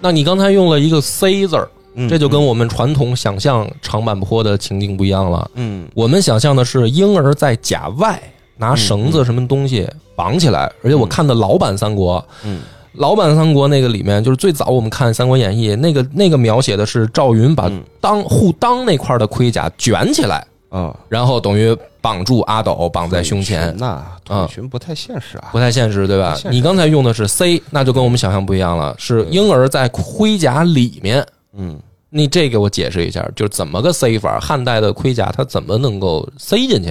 [0.00, 5.50] 那你刚才用了一个 C 字儿，嗯这就跟我们传统想象长坂坡的情境不一样了。
[5.54, 8.20] 嗯我们想象的是婴儿在甲外
[8.58, 12.60] 拿绳子什么东西绑起来，而且我看的老版三国，嗯
[12.98, 25.58] 老版三国那个里面就是最早我们看《三国演义》，那个那个描写的是赵云把嗯裆护裆那块的盔甲卷起来，啊，然后等于绑住阿斗绑在胸前，那腿裙不太现实啊不。
[25.58, 31.26] 太现实，对吧你刚才用的是 C，那就跟我们想象不一样了，是婴儿在盔甲里面。
[31.56, 31.78] 嗯，
[32.10, 34.38] 你这给我解释一下，就是怎么个塞法？
[34.38, 36.90] 汉代的盔甲它怎么能够塞进去？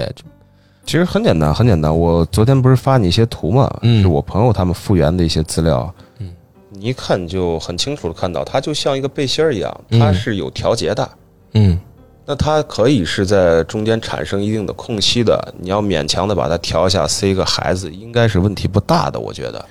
[0.85, 1.95] 其实很简单，很简单。
[1.95, 5.93] 我昨天不是发你一些图嘛，嗯是我朋友他们复原的一些资料。
[6.19, 6.31] 嗯，
[6.69, 11.09] 你一看就很清楚的看到，它就像一个背心儿一样，嗯它是有调节的。
[11.53, 11.79] 嗯
[12.27, 19.63] 那它可以是在中间产生一定的空隙的，你要勉强的把它调一下，塞个孩子，应该是问题不大的，我觉得。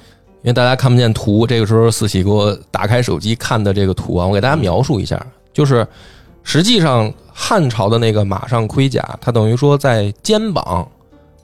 [0.42, 5.20] 因为大家看不见图，这个时候四喜给我打开手机看的这个图啊，我给大家描述一下，
[5.53, 5.87] 就是
[6.42, 10.87] 实际上汉朝的那个马上盔甲，它等于说在肩膀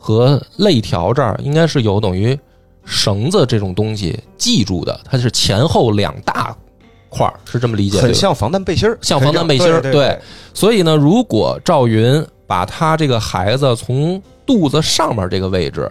[0.03, 2.37] 和肋条这儿应该是有等于
[2.85, 6.57] 绳子这种东西系住的，它是前后两大
[7.11, 8.01] 块儿，是这么理解？
[8.01, 10.19] 很像防弹背心儿，像防弹背心儿对对
[10.55, 15.89] 所以呢，如果赵云把他这个孩子从肚子上面这个位置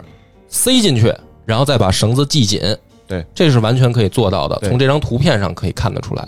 [0.47, 1.13] 塞进去，
[1.45, 2.59] 然后再把绳子系紧，
[3.07, 4.59] 对，这是完全可以做到的。
[4.67, 6.27] 从这张图片上可以看得出来。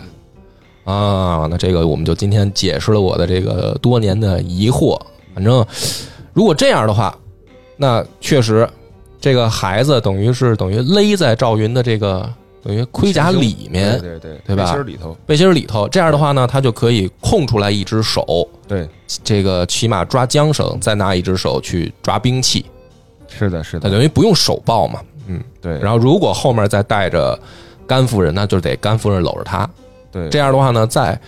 [0.83, 4.99] 啊，那这个我们就今天解释了我的这个多年的疑惑。
[5.33, 5.65] 反正
[6.33, 7.15] 如果这样的话，
[7.81, 8.69] 那确实
[9.19, 12.31] 这个孩子等于是等于勒在赵云的这个
[12.63, 14.65] 等于盔甲里面对对对，对吧？
[14.65, 18.87] 背心儿里头，背心里头，这样的话呢，他就可以空出来一只手，对，
[19.23, 22.63] 这个起码抓缰绳，再拿一只手去抓兵器，
[23.27, 25.01] 是的，是那的，等于不用手抱嘛。
[25.25, 27.39] 嗯，对，然后如果后面再带着
[27.87, 29.67] 甘夫人，那就得甘夫人搂着他。
[30.11, 30.29] 对。
[30.29, 31.19] 这样的话呢，在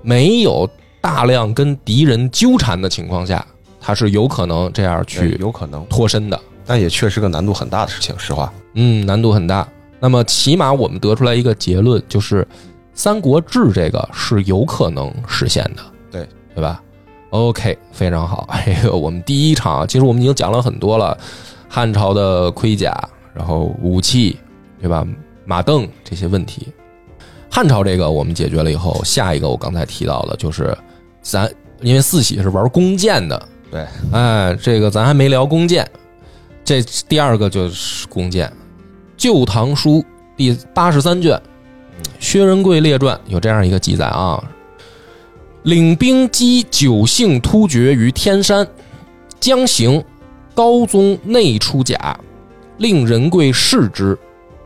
[0.00, 0.68] 没有
[1.00, 3.44] 大量跟敌人纠缠的情况下，
[3.80, 6.40] 他是有可能这样去有可能，脱身的。
[6.64, 8.52] 但也确实个难度很大的事情，实话。
[8.74, 9.66] 嗯，难度很大。
[10.00, 12.42] 那么起码我们得出来一个结论，就是
[12.92, 16.82] 《三国志》这个是有可能实现的，对对吧
[17.30, 18.46] ？OK，非常好。
[18.52, 21.16] 哎呦，我们第一场其实我们已经讲了很多了，
[21.68, 22.94] 汉朝的盔甲，
[23.34, 24.38] 然后武器，
[24.80, 25.06] 对吧？
[25.44, 26.68] 马镫这些问题。
[27.50, 30.76] 汉朝这个我们解决了以后，下一个我刚才提到的就是
[31.22, 35.88] 咱因为四喜是玩弓箭的，对，哎，这个咱还没聊弓箭，
[36.64, 38.48] 这第二个就是弓箭，
[39.16, 39.98] 《旧唐书》
[40.36, 41.36] 第八十三卷
[42.18, 44.42] 《薛仁贵列传》有这样一个记载啊：
[45.64, 48.66] 领兵击九姓突厥于天山，
[49.38, 50.02] 将行
[50.54, 52.18] 高宗内出甲，
[52.78, 54.16] 令仁贵视之，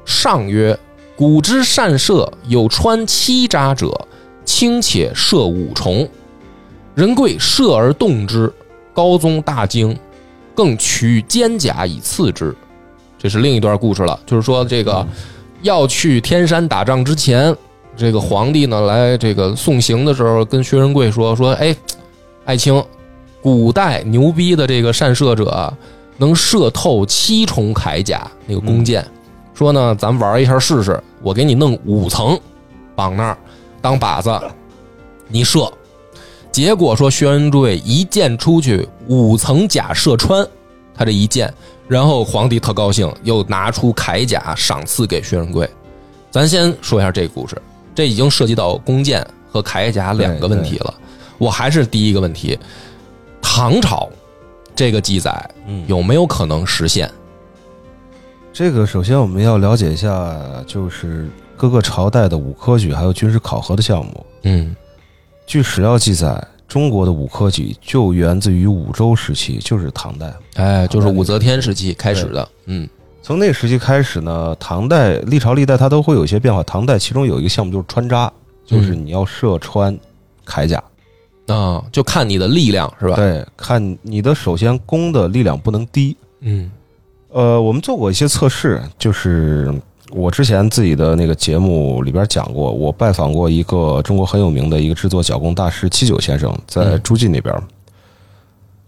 [0.04, 0.78] 上曰
[1.16, 4.06] ：“古之善射，有穿七扎者，
[4.44, 6.08] 轻且射五重。”
[6.94, 8.52] 仁贵射而动之，
[8.92, 9.96] 高宗大惊，
[10.54, 12.54] 更取坚甲以刺之。
[13.18, 15.06] 这是另一段故事了，就是说这个
[15.62, 17.54] 要去天山打仗之前，
[17.96, 21.74] 这个皇帝呢来这个送行的时候，跟薛仁贵说说，哎，
[22.44, 22.82] 爱卿，
[23.40, 25.72] 古代牛逼的这个善射者啊
[26.16, 29.06] 能射透七重铠甲那个弓箭，
[29.54, 32.38] 说呢咱玩一下试试，我给你弄五层
[32.96, 33.38] 绑那儿
[33.80, 34.40] 当靶子，
[35.28, 35.72] 你射。
[36.52, 40.46] 结果说薛仁贵一箭出去，五层甲射穿
[40.94, 41.52] 他这一箭，
[41.88, 45.68] 然后皇帝特高兴，又拿出铠甲赏赐给薛仁贵。
[46.30, 47.56] 咱先说一下这个故事，
[47.94, 50.94] 这已经涉及到弓箭和铠甲两个问题了。
[51.38, 52.58] 我还是第一个问题，
[53.40, 54.08] 唐朝
[54.76, 57.10] 这个记载嗯有没有可能实现？
[58.52, 60.36] 这个首先我们要了解一下，
[60.66, 64.26] 就是各个朝代的武科举还有军事考核的项目。
[64.42, 64.76] 嗯
[65.46, 70.32] 据史料记载，中国的武科举就源自于武周时期，就是唐代。
[70.54, 72.48] 哎，就是武则天时期开始的。
[72.66, 72.88] 嗯
[73.24, 76.60] 从那时期开始呢，唐代历朝历代它都会有一些变化。
[76.64, 78.32] 唐代其中有一个项目就是穿扎，
[78.66, 79.96] 就是你要射穿
[80.44, 80.82] 铠甲。
[81.46, 83.14] 啊，就看你的力量是吧？
[83.14, 86.16] 对，看你的首先弓的力量不能低。
[86.40, 86.70] 嗯
[87.28, 89.72] 呃，我们做过一些测试，就是
[90.14, 97.54] 我之前自己的那个节目里边讲过，我拜访过一个中国很有名的一个制作脚弓大师七九先生，在嗯诸暨那边。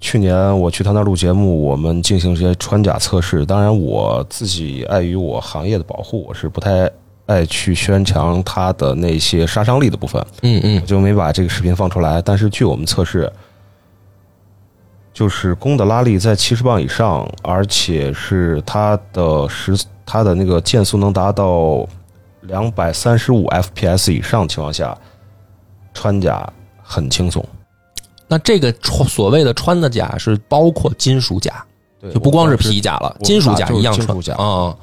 [0.00, 3.46] 去年我去他那录节目，我们进行这些穿甲测试。
[3.46, 6.90] 当然，我自己碍于我行业的保护，我是不太
[7.24, 10.22] 爱去宣传他的那些杀伤力的部分。
[10.42, 12.20] 嗯嗯我就没把这个视频放出来。
[12.20, 13.32] 但是据我们测试，
[15.14, 19.74] 就是弓的拉力在七十磅以上，而且是它的时
[20.06, 21.86] 它的那个箭速能达到
[22.42, 24.96] 两百三十五 FPS 以上情况下，
[25.92, 26.46] 穿甲
[26.82, 27.44] 很轻松。
[28.26, 31.64] 那这个穿所谓的穿的甲是包括金属甲，
[32.12, 34.74] 就不光是皮甲了，金属甲一样穿啊。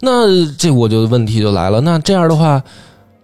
[0.00, 2.62] 那这我就问题就来了，那这样的话，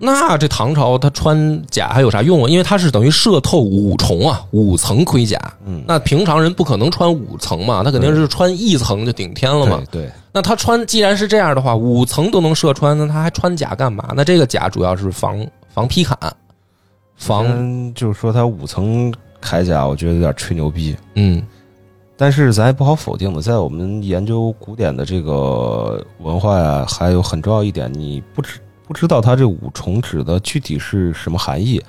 [0.01, 2.49] 那这唐朝他穿甲还有啥用啊？
[2.49, 5.37] 因为他是等于射透五重啊，五层盔甲。
[5.67, 9.83] 嗯，那平常人不可能穿五层嘛，他肯定是穿一层就顶天了嘛。
[9.91, 14.13] 对对，那他穿既然是这样的话，五层都能射穿，那他还穿甲干嘛？
[14.15, 16.17] 那这个甲主要是防防劈砍，
[17.17, 20.97] 防嗯，就是说他五层铠甲，我觉得有点吹牛逼。
[21.15, 21.43] 嗯
[22.17, 28.59] 但是咱也不好否定的，在我们研究古典的这个文化呀，还有很重要一点，你不知
[28.89, 31.81] 不知道它这五重指的具体是什么含义，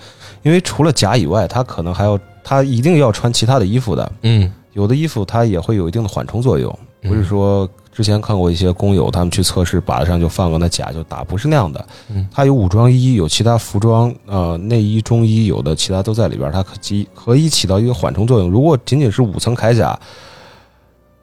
[0.44, 4.52] 因为除了甲以外，它可能还要它一定要穿其他的衣服的，嗯。
[4.74, 7.10] 有的衣服它也会有一定的缓冲作用，嗯。
[7.10, 11.86] 不是说之前看过一些工友他们去测试靶子上就放个那甲就打，不是那样的。
[12.10, 18.50] 嗯，它有武装衣，有其他服装，呃，内衣、中衣，有的其他都在里边，它可及可以起到一个缓冲作用。
[18.50, 19.98] 如果仅仅是五层铠甲，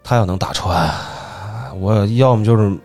[0.02, 0.90] 它要能打穿，
[1.78, 2.76] 我要么就是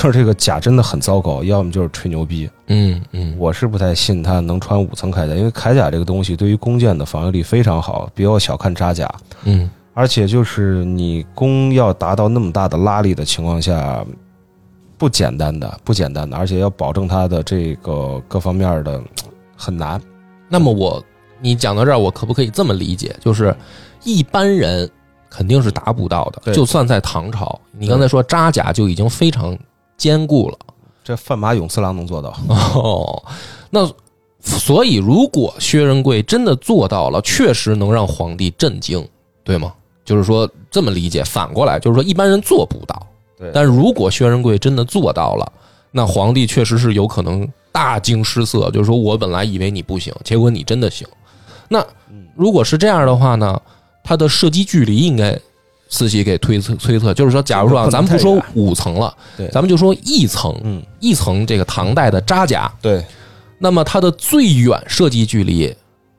[0.00, 2.48] 就是这个甲真的很糟糕，要么就是吹牛逼。
[2.68, 9.12] 嗯嗯，我是不太信他能穿五层铠甲，因为铠甲这个东西对于弓箭的防御力非常好，不要小看扎甲。
[9.44, 14.02] 嗯而且就是你弓要达到那么大的拉力的情况下，
[14.96, 19.02] 不简单的，不简单的，而且要保证它的这个各方面的
[19.54, 20.00] 很难。
[20.48, 21.04] 那么我
[21.40, 23.14] 你讲到这儿，我可不可以这么理解？
[23.20, 23.54] 就是
[24.04, 24.88] 一般人
[25.28, 29.58] 肯定是达不到的，就算在唐朝，你刚才说扎甲就已经非常
[30.00, 30.58] 坚固了。
[31.04, 33.22] 这范马勇次郎能做到， 哦，
[33.68, 33.90] 那
[34.40, 39.06] 所以如果薛仁贵真的做到了，确实能让皇帝震惊，
[39.44, 39.74] 对吗？
[40.04, 43.06] 就是说这么理解，反过来就是说一般人做不到，
[43.38, 45.52] 对但是如果薛仁贵真的做到了，
[45.90, 51.06] 那皇帝确实是有可能大惊失色，就是说我本来以为你不行，结果你真的行。
[51.68, 51.84] 那
[52.34, 53.60] 如果是这样的话呢，
[54.02, 55.38] 他的射击距离应该
[55.90, 63.04] 四喜给推测推测，就是说，假如说啊，咱们不说五层了，对咱们就说一层，嗯，一层这个唐代的扎甲，对，
[63.58, 65.74] 那么它的最远射击距离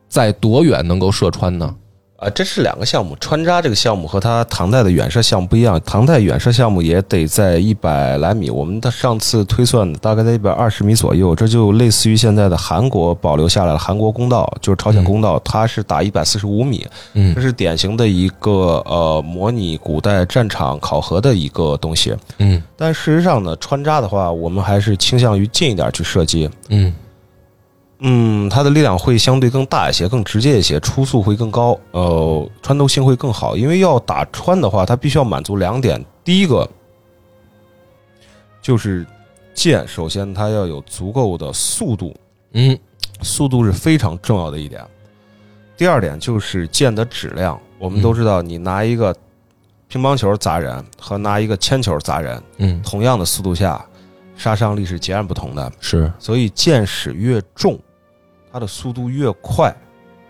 [0.09, 1.73] 在多远能够射穿呢？
[2.21, 3.17] 啊，这是两个项目。
[3.19, 22.15] 穿扎这个项目和它唐代的远射项目不一样，唐代远射项目也得在一百来米，我们的上次推算的大概在一百二十米左右，这就类似于现在的韩国保留下来的韩国公道，就是朝鲜公道，它是打一百四十五米，嗯这是典型的一个呃模拟古代战场考核的一个东西。
[22.37, 26.47] 嗯但事实上呢，穿扎的话，我们还是倾向于近一点去射击。
[26.69, 26.93] 嗯
[28.03, 33.55] 嗯，它的力量会相对更大一些，更直接一些，初速会更高，呃，穿透性会更好。
[33.55, 36.67] 因为要打穿的话，它必须要满足两点：第一个
[38.61, 39.05] 就是
[39.53, 42.15] 剑，首先它要有足够的速度，
[42.53, 42.77] 嗯
[43.21, 44.83] 速度是非常重要的一点。
[45.77, 49.15] 第二点就是剑的质量，我们都知道，你拿一个
[49.87, 53.83] 乒乓球砸人和拿一个铅球砸人，嗯，同样的速度下，
[54.35, 55.71] 杀伤力是截然不同的。
[55.79, 57.79] 是所以剑矢越重，
[58.51, 59.75] 它的速度越快，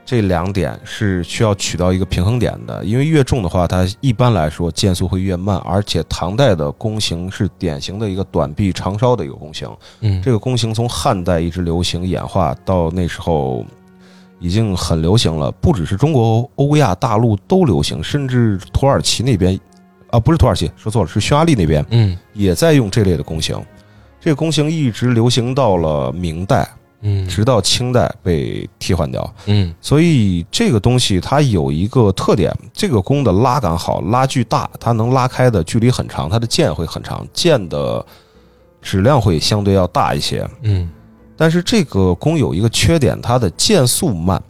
[0.05, 2.83] 这两点是需要取到一个平衡点的。
[2.85, 9.69] 因为越重的话，它一般来说箭速会越慢，而且唐代的弓形是典型的一个短臂长梢的一个弓形。
[10.01, 13.65] 嗯这个弓形从汉代一直流行演化到那时候。
[14.43, 19.55] 已经很流行了，不只是中国、欧亚大陆都流行，甚至土耳其那边，
[20.09, 23.55] 啊，不是土耳其，说错了，是匈牙利那边嗯也在用这类的弓形。
[24.19, 26.67] 这个弓形一直流行到了明代，
[27.01, 29.33] 嗯直到清代被替换掉。
[29.45, 38.05] 嗯所以这个东西它有一个特点，这个弓的拉杆好，拉距大，它能拉开的距离很长，它的箭会很长，箭的
[38.81, 40.47] 质量会相对要大一些。
[40.61, 40.89] 嗯
[41.37, 44.41] 但是这个弓有一个缺点，它的箭速慢。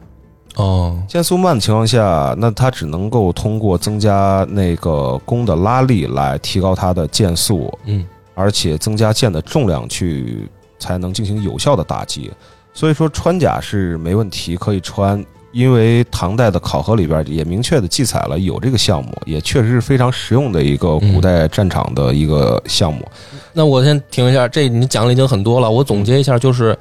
[0.55, 10.49] 哦箭速慢的情况下，那它只能够通过增加那个弓的拉力来提高它的箭速，嗯而且增加箭的重量去
[10.81, 12.29] 才能进行有效的打击。
[12.73, 23.05] 所以说穿甲是没问题，可以穿，因为唐代的考核里边也明确的记载了有这个项目，也确实是非常实用的一个古代战场的一个项目。
[23.53, 26.77] 那我先停一下，这你讲的已经很多了，我总结一下，就是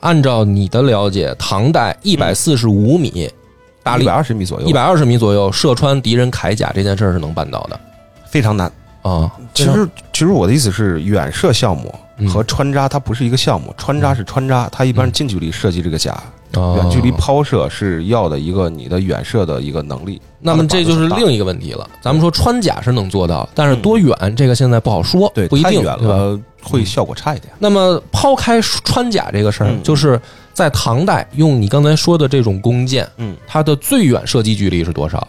[0.00, 3.30] 按照你的了解，唐代一百四十五米，
[3.82, 7.78] 大力一百二十米左右，一百二十米左右射穿敌人铠甲这件事儿是能办到的
[8.26, 8.72] 非常难。
[9.02, 9.30] 啊。
[9.52, 16.18] 其实，其实我的意思是，远射项目嗯和穿扎它不是一个项目，穿扎是穿扎，它一般是近距离射击这个甲，
[16.54, 20.20] 哦远距离抛射是要的一个你的远射的一个能力。
[20.40, 21.88] 那么这就是另一个问题了。
[22.00, 26.14] 咱们说穿甲是能做到，但是多远这个现在不好说，对不一定，太远对吧？
[26.14, 26.40] 了。
[26.62, 27.52] 会效果差一点。
[27.58, 30.18] 那么抛开穿甲这个事儿，嗯就是
[30.54, 35.28] 在唐代用你刚才说的这种弓箭，嗯，它的最远射击距离是多少？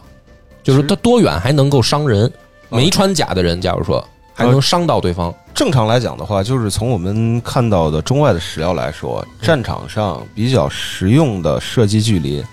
[0.64, 2.32] 就是它多远还能够伤人？
[2.70, 4.02] 没穿甲的人，假如说
[4.36, 12.44] 还能伤到对方，正常来讲的话，就是从我们看到的中外的史料来说，战场上比较实用的射击距离，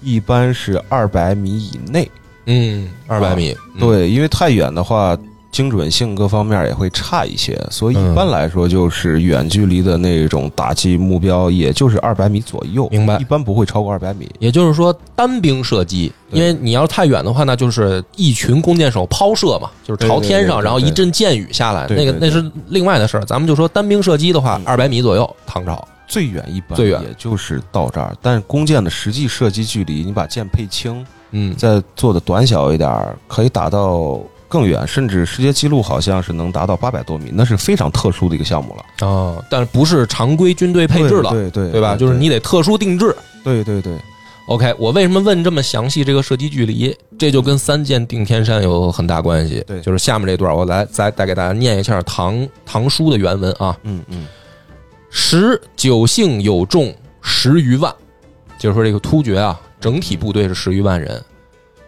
[0.00, 2.10] 一般是二百米以内。
[2.46, 5.16] 嗯，二百米，嗯，对，因为太远的话，
[5.50, 8.12] 精准性各方面也会差一些，所以嗯。
[8.12, 13.16] 一般来说，就是远距离的那种打击目标，也就是二百米左右，明白。
[13.18, 14.28] 一般不会超过二百米。
[14.38, 23.24] 也就是说单兵射击，因为你要太远的话，那就是一群弓箭手抛射嘛，就是朝天上，然后一阵箭雨下来，那个那是另外的事儿。
[23.24, 25.86] 咱们就说单兵射击的话嗯，二百米左右，唐朝。
[26.06, 27.00] 最远一般最远。
[27.02, 34.20] 也就是到这儿，但是弓箭的实际射击距离，你把箭配轻，嗯，再做的短小一点儿，可以打到
[34.50, 39.08] 更远，甚至世界纪录好像是能达到八百多米，那是非常特殊的一个项目了。
[39.08, 41.94] 啊，但是不是常规军队配置了，对对对吧？
[41.94, 43.14] 就是你得特殊定制。
[43.44, 43.96] 对对对
[44.46, 46.94] ，OK，我为什么问这么详细这个射击距离？
[47.16, 49.62] 这就跟三箭定天山有很大关系。
[49.66, 53.76] 对就是下面这段，我来再再给大家念一下唐唐书的原文啊。
[53.84, 54.26] 嗯嗯
[55.10, 57.94] 十九姓有众十余万，
[58.58, 61.22] 就是说这个突厥啊，整体部队是十余万人，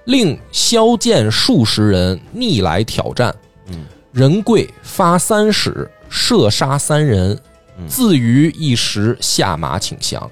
[0.04, 3.34] 令骁剑数十人逆来挑战，
[3.68, 7.38] 嗯，仁贵发三矢，射杀三人，
[7.78, 10.30] 嗯自于一时下马请降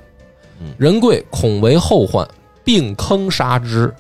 [0.60, 0.74] 嗯。
[0.76, 2.26] 仁贵恐为后患，
[2.64, 3.94] 并坑杀之，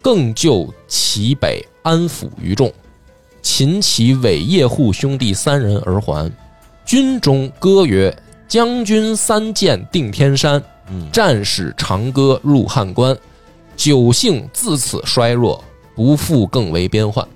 [0.00, 2.72] 更救其北安抚于众，
[3.42, 6.30] 秦其尾叶护兄弟三人而还。
[6.84, 8.16] 军中歌曰
[8.48, 13.16] ：“将军三箭定天山，嗯战使长歌入汉关。
[13.82, 15.62] 九姓自此衰弱，
[15.96, 17.26] 不复更为边患。”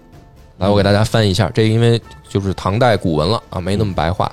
[0.59, 4.31] 来，我给大家翻译一下，这因为就是唐代古文了啊，没那么白话，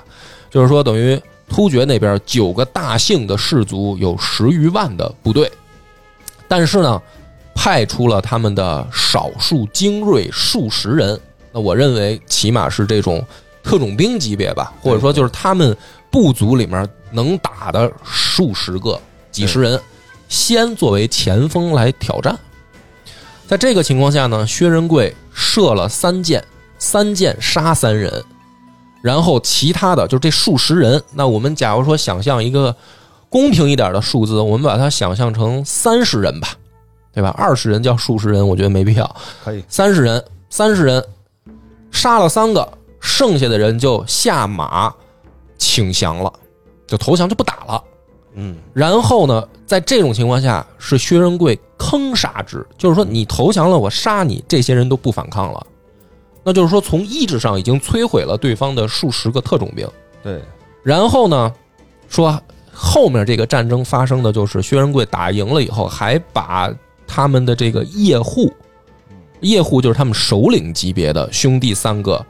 [0.48, 5.50] 就是说等于突厥那边九个大姓的氏族有十余万的部队，
[6.46, 7.02] 但是呢，
[7.52, 11.20] 派出了他们的少数精锐数十人。
[11.50, 13.26] 那我认为起码是这种
[13.64, 15.76] 特种兵级别吧，或者说就是他们
[16.12, 19.00] 部族里面能打的数十个、
[19.32, 19.80] 几十人，
[20.28, 22.38] 先作为前锋来挑战。
[23.46, 26.42] 在这个情况下呢，薛仁贵射了三箭，
[26.78, 28.24] 三箭杀三人，
[29.02, 32.74] 然后其他的就这数十人，那我们假如说想象一个
[33.28, 36.48] 公平一点的数字，我们把它想象成三十人吧，
[37.12, 37.34] 对吧？
[37.36, 39.16] 二十人叫数十人，我觉得没必要。
[39.44, 41.04] 可以，三十人，三十人
[41.90, 42.66] 杀了三个，
[42.98, 44.92] 剩下的人就下马
[45.58, 46.32] 请降了，
[46.86, 47.84] 就投降就不打了。
[48.34, 55.66] 嗯然后呢，在这种情况下，是薛仁贵坑杀之，就是说你投降了，我杀你，这些人都不反抗了。
[56.42, 59.88] 那就是说，从意志上已经摧毁了对方的数十个特种兵。
[60.22, 60.42] 对，
[60.82, 61.52] 然后呢，
[62.08, 62.38] 说
[62.72, 66.70] 后面这个战争发生的就是薛仁贵打赢了以后，还把
[67.06, 68.52] 他们的这个叶护，
[69.40, 72.22] 叶护就是他们首领级别的兄弟三个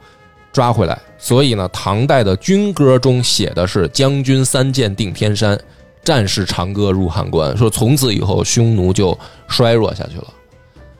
[0.53, 0.97] 抓回来。
[1.17, 5.59] 所以呢，唐代的军歌中写的是“将军三箭定天山，
[6.05, 9.17] 战士长歌入汉关”，说从此以后匈奴就
[9.49, 10.27] 衰弱下去了。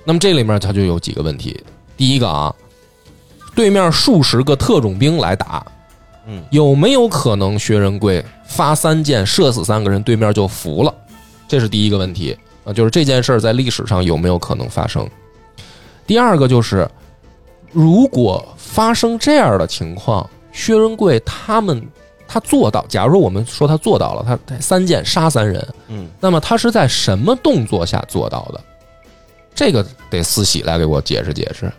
[0.03, 1.64] 那么这里面它就有几个问题。
[1.95, 2.53] 第一个啊，
[3.56, 5.66] 对面数十个特种兵来打，
[6.28, 10.93] 嗯，有没有可能薛仁贵发三箭射死三个人，对面就服了？
[11.47, 15.10] 这是第一个问题啊，就是这件事儿在历史上有没有可能发生？
[16.06, 16.88] 第二个就是，
[17.72, 21.82] 如果发生这样的情况，薛仁贵他们
[22.36, 28.59] 他做到，假如说我们说他做到了，他他三箭杀三人，嗯那么他是在什么动作下做到的？
[29.55, 31.71] 这个得四喜来给我解释解释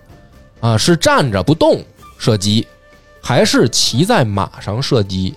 [0.60, 1.78] 啊，是站着不动
[2.16, 2.66] 射击，
[3.20, 5.34] 还是骑在马上射击，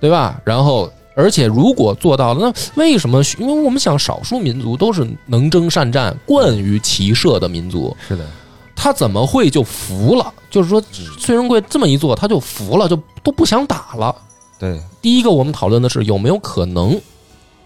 [0.00, 0.40] 对吧？
[0.44, 3.20] 然后，而且如果做到了，那为什么？
[3.40, 8.24] 因为我们想，少数民族都是能征善战、惯于骑射的民族，是的，
[8.76, 10.32] 他怎么会就服了？
[10.48, 10.80] 就是说，
[11.18, 14.14] 崔仁贵这么一做，他就服了，就都不想打了。
[14.62, 16.96] 对，第一个，我们讨论的是有没有可能；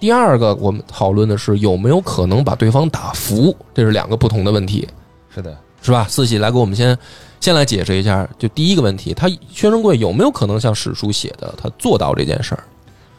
[0.01, 4.89] 第二个，我们讨论的是有没有可能把对方打服，这是两个不同的问题，
[5.29, 6.07] 是的，是吧？
[6.09, 6.97] 四喜来给我们先
[7.39, 12.65] 先来解释一下，就第一个问题，他薛仁贵有没有可能像史书写的，他做到这件事儿？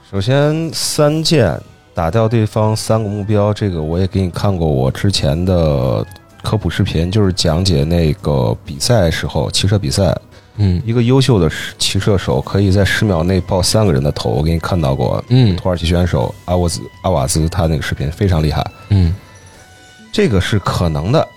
[0.09, 1.55] 首先三箭
[1.93, 6.03] 打掉对方三个目标，这个我也给你看过我之前的
[6.41, 10.19] 科普视频，就是讲解那个比赛时候骑射比赛，
[10.57, 15.23] 嗯一个优秀的骑射手可以在十秒内爆三个人的头，我给你看到过。
[15.29, 19.15] 嗯土耳其选手阿沃兹阿瓦兹他那个视频非常厉害，嗯
[20.11, 21.27] 这个是可能的。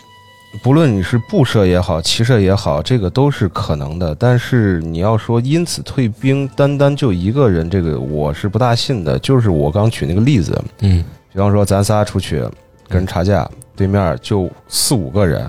[0.65, 4.13] 不论你是步射也好，骑射也好，这个都是可能的。
[4.17, 9.17] 但是你要说因此退兵，单单就一个人，这个我是不大信的。
[9.21, 12.41] 就是我刚举那个例子，嗯比方说咱仨出去
[12.89, 15.49] 跟人查架，对面就四五个人，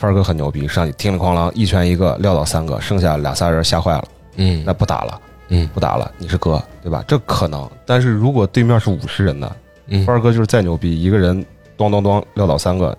[0.00, 4.04] 范儿哥很牛逼，上去叮铃哐啷一拳一个撂倒三个，剩下俩仨人吓坏了，
[4.36, 5.20] 嗯那不打了，
[5.50, 7.04] 嗯不打了，你是哥，对吧？
[7.06, 7.68] 这可能。
[7.84, 9.54] 但是如果对面是五十人呢，
[9.88, 11.44] 嗯范儿哥就是再牛逼，一个人
[11.76, 12.96] 咚咚咚撂倒三个，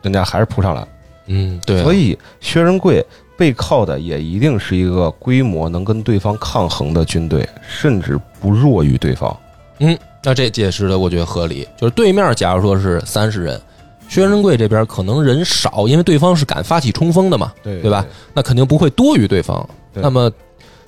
[0.00, 0.86] 人家还是扑上来。
[1.26, 3.04] 嗯，对啊，所以薛仁贵
[3.36, 9.36] 背靠的也一定是一个规模能跟对方抗衡的军队，甚至不弱于对方。
[9.80, 13.60] 嗯那这解释的我觉得合理，就是对面假如说是三十人，
[14.08, 18.04] 薛仁贵这边可能人少，因为对方是敢发起冲锋的嘛，对对吧？
[18.32, 19.68] 那肯定不会多于对方。
[19.92, 20.30] 那么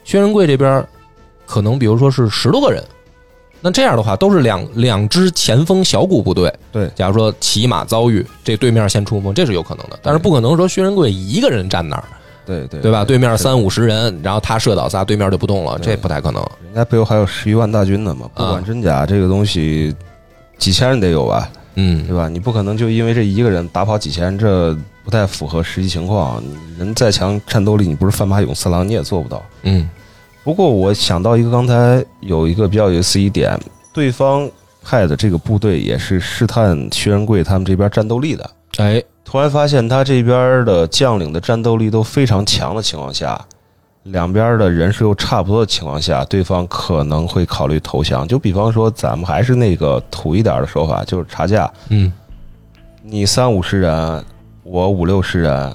[0.05, 0.85] 薛仁贵这边
[1.47, 2.83] 可能比如说是十多个人，
[3.61, 6.53] 那这样的话都是两两支前锋小股部队。
[6.71, 12.05] 对假如说骑马遭遇，这对面先冲锋，这是有可能的，但是不可能说薛仁贵一个人站那儿，
[12.45, 13.05] 对对对吧？
[13.05, 16.41] 对面三五十人，然后他射倒仨，对面就不动了，这不太可能。
[16.65, 19.95] 人家背后还有十余万大军呢嘛，不啊管真假，这个东西
[20.59, 22.29] 几千人得有吧，嗯对吧？
[22.29, 26.43] 你不可能就因为这一个人打跑几千人，这不太符合实际情况。
[26.79, 29.43] 人再强，战斗力你不是范马勇次郎，你也做不到。
[29.63, 29.89] 嗯
[30.43, 33.59] 不过我想到一个，刚才有一个比较有意思一点，
[33.93, 34.49] 对方
[34.83, 38.49] 派的这个部队也是试探薛仁贵他们这边战斗力的。
[38.77, 43.45] 哎，突然发现他这边的将领的战斗力都非常强的情况下，
[44.07, 48.27] 两边的人数又差不多的情况下，对方可能会考虑投降。
[48.27, 52.13] 就比方说，咱们还是那个土一点的说法，就是查价，嗯
[53.03, 54.25] 你三五十人，
[54.63, 55.73] 我五六十人，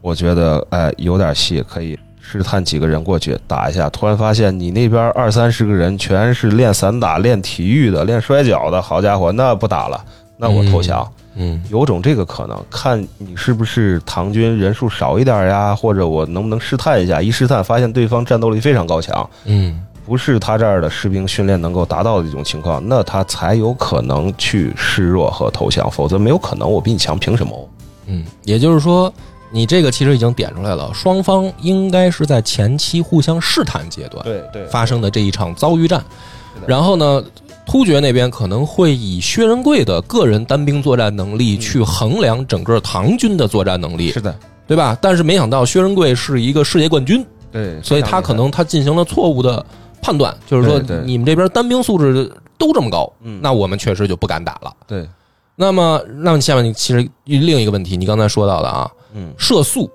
[0.00, 3.88] 我觉得哎有点戏，可以试探几个人过去打一下。
[3.90, 10.04] 突然发现你那边二三十个人全是练散打、练体育的、练摔跤的，好家伙，那不打了，
[10.36, 11.02] 那我投降。
[11.16, 11.21] 嗯
[11.70, 17.22] 有种这个可能，看你是不是唐军人数少一点呀，或者我能不能试探一下？
[17.22, 27.68] 一试探发现对方战斗力非常高强，嗯不是他这儿的士兵训练能够达到的一种情况，那他才有可能去示弱和投降，否则没有可能我比你强，凭什么？
[28.06, 29.10] 嗯，也就是说，
[29.52, 36.04] 你这个其实已经点出来了，双方应该是在前期互相试探阶段对对发生的这一场遭遇战。
[36.66, 37.22] 然后呢，
[37.64, 44.36] 突厥那边可能会以薛仁贵的个人单兵作战能力去衡量整个唐军的作战能力，是的，
[44.66, 44.96] 对吧？
[45.00, 49.64] 但是没想到薛仁贵是一个世界冠军，对，所以他可能他进行了错误的
[50.02, 53.38] 判断，就是说你们这边单兵素质都这么高，嗯。
[53.40, 54.72] 那我们确实就不敢打了。
[54.86, 55.08] 对，
[55.54, 59.88] 那么，那么下面你其实另一个问题，你刚才说到的啊，嗯，射速，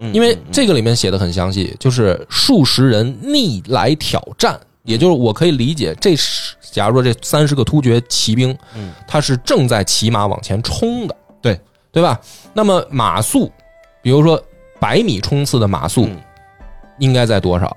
[0.00, 11.60] 嗯因为嗯这个里面写的很详细，就是数十人逆来挑战，也就是我可以理解，这是假如说这三十个突厥骑兵，嗯，他是正在骑马往前冲的，对
[11.92, 12.20] 对吧？
[12.52, 13.48] 那么马速，
[14.02, 14.42] 比如说
[14.80, 16.20] 百米冲刺的马速嗯
[16.98, 17.76] 应该在多少？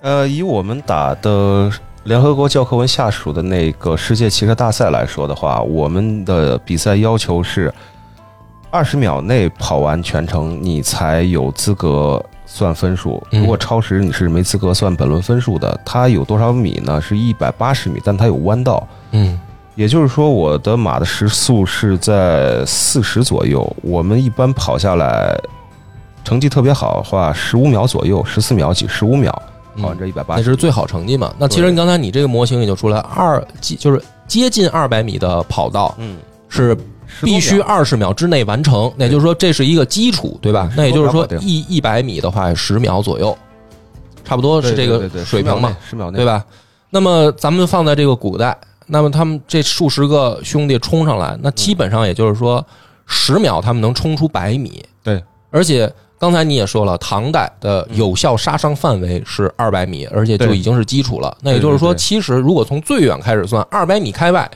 [0.00, 1.70] 呃，以我们打的
[2.04, 7.70] 联合国教科文下属的那个世界骑车大赛来说的话，我们的比赛要求是
[8.70, 13.22] 二十秒内跑完全程，你才有资格算分数。
[13.32, 15.78] 嗯如果超时，你是没资格算本轮分数的。
[15.84, 17.00] 它有多少米呢？
[17.00, 18.86] 是一百八十米，但它有弯道。
[19.10, 19.38] 嗯
[19.74, 23.76] 也就是说，我的马的时速是在四十左右。
[23.82, 25.38] 我们一般跑下来，
[26.24, 29.30] 成绩特别好的话，十五秒左右，十四秒几，十五秒
[29.76, 30.40] 跑完这一百八十。
[30.40, 31.34] 那是最好成绩嘛？
[31.36, 36.16] 那其实你刚才你这个模型也就出来，二就是接近二百米的跑道嗯，
[36.48, 36.74] 是
[37.22, 40.70] 必须秒二十秒之内完成，那也就是说这是一个基础，对吧？
[40.76, 43.36] 那也就是说10秒一一百米的话，十秒左右，
[44.24, 46.24] 差不多是这个水平嘛，，十秒内，对？
[46.26, 46.44] 吧？
[46.90, 48.56] 那么咱们放在这个古代，
[48.86, 52.64] 那么他们这数十个兄弟冲上来，那基本上也就是说
[53.06, 55.92] 十秒他们能冲出百米，对，而且。
[56.18, 61.36] 刚才你也说了，唐代的有效杀伤范围是二百米，而且就已经是基础了。
[61.42, 64.50] 那也就是说，其实如果从最远开始算，二百米开外，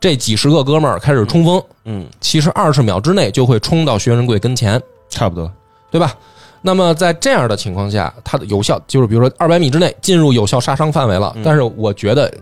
[0.00, 4.80] 这几十个哥们儿开始冲锋，嗯，其实二十秒之内就会冲到薛仁贵跟前，
[5.10, 5.52] 差不多。
[5.90, 6.14] 对吧？
[6.62, 11.32] 那么在这样的情况下，它的有效就是比如说二百米之内进入有效杀伤范围了。
[11.36, 12.32] 嗯但是我觉得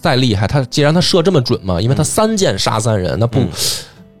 [0.00, 3.48] 再厉害，他既然他射这么准嘛，因为他三箭杀三人，那不，嗯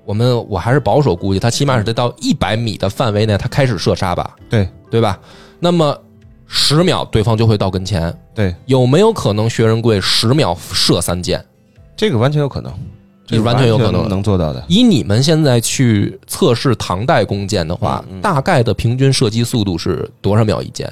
[0.04, 5.18] 我们我还是保守估计，他起码是得到一百米的范围内，他开始射杀吧，对对吧？
[5.58, 5.96] 那么
[6.46, 11.44] 十秒对方就会到跟前，对，有没有可能薛仁贵十秒射三箭？
[11.96, 12.72] 这个完全有可能，
[13.26, 14.64] 这是完全有可能能做到的。
[14.68, 20.90] 以你们现在去测试唐代弓箭的话，嗯嗯大概的平均射击速度是多少秒一箭？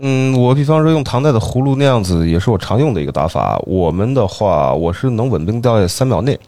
[0.00, 3.62] 嗯，我比方说用唐代的葫芦那样子，也是我常用的一个打法。
[3.66, 6.38] 我们的话，我是能稳定在三秒内，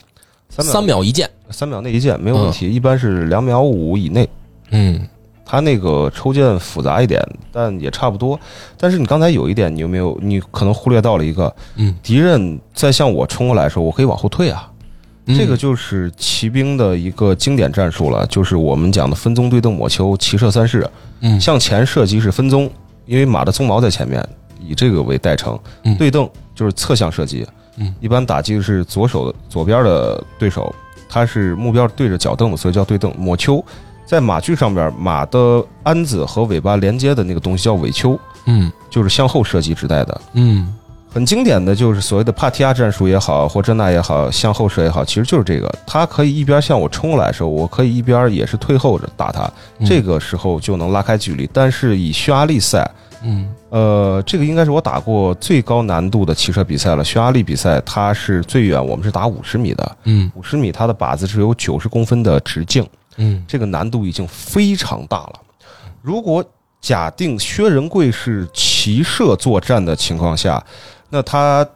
[0.48, 1.28] 三三秒一箭。
[1.50, 4.26] 三秒内一箭没有问题，一般是两秒五以内。
[4.70, 5.06] 嗯
[5.52, 7.22] 它那个抽剑复杂一点，
[7.52, 8.40] 但也差不多。
[8.78, 10.18] 但是你刚才有一点，你有没有？
[10.22, 14.66] 你可能忽略到了一个，嗯，敌人在向我冲过来的时候，我可以往后退啊。
[15.26, 20.88] 嗯这个就是骑兵的一个经典战术了，就是我们讲的分宗对邓抹丘，骑射三式。
[21.20, 22.70] 嗯向前射击是分宗，
[23.04, 24.26] 因为马的鬃毛在前面，
[24.58, 25.94] 以这个为代称嗯。
[25.98, 27.46] 对邓就是侧向射击，
[27.76, 30.74] 嗯一般打击的是左手的左边的对手，
[31.10, 33.14] 他是目标对着脚蹬的，所以叫对蹬。
[33.18, 33.62] 抹丘
[34.12, 40.20] 在马具上边，马的鞍子和尾巴连接的那个东西叫尾丘，嗯就是向后射击之带的。
[40.34, 40.70] 嗯
[41.10, 45.74] 很经典的就是所谓的帕提亚战术也好，或真纳也好，向后射也好，其实就是这个。
[45.86, 51.48] 它可以一边向我冲过来的时候，我可以一边也是退后着打他，嗯这个时候就能拉开距离。
[51.50, 52.86] 但是以匈牙利赛，
[53.22, 57.02] 嗯呃，这个应该是我打过最高难度的骑射比赛了。
[57.02, 62.86] 匈牙利比赛它是最远，我们是打五十米的，嗯五十米它的靶子是有九十公分的直径，
[63.16, 65.40] 嗯这个难度已经非常大了。
[66.00, 66.44] 如果
[66.80, 70.64] 假定薛仁贵是骑射作战的情况下，
[71.10, 71.66] 那他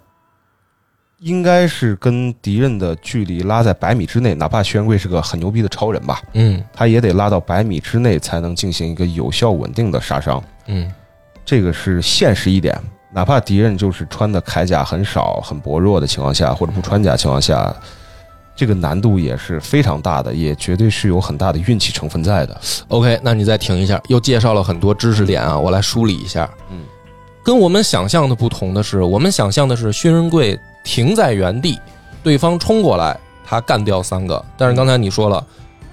[1.20, 10.42] 应该是跟敌人的距离拉在百米之内，哪怕薛仁贵是个很牛逼的超人吧，嗯他也得拉到百米之内才能进行一个有效稳定的杀伤。
[10.66, 10.92] 嗯
[11.44, 12.76] 这个是现实一点，
[13.12, 17.72] 哪怕敌人就是穿的铠甲很少、很薄弱的情况下，或者不穿甲情况下，
[18.56, 22.58] 这个难度也是非常大的，也绝对是有很大的运气成分在的。
[22.88, 26.48] ，OK，那你再停一下，又介绍了很多知识点啊，我来梳理一下。
[26.70, 26.80] 嗯，
[27.44, 31.78] 跟我们想象的不同的是，我们想象的是薛仁贵停在原地，
[32.22, 34.42] 对方冲过来，他干掉三个。
[34.56, 35.46] 但是刚才你说了，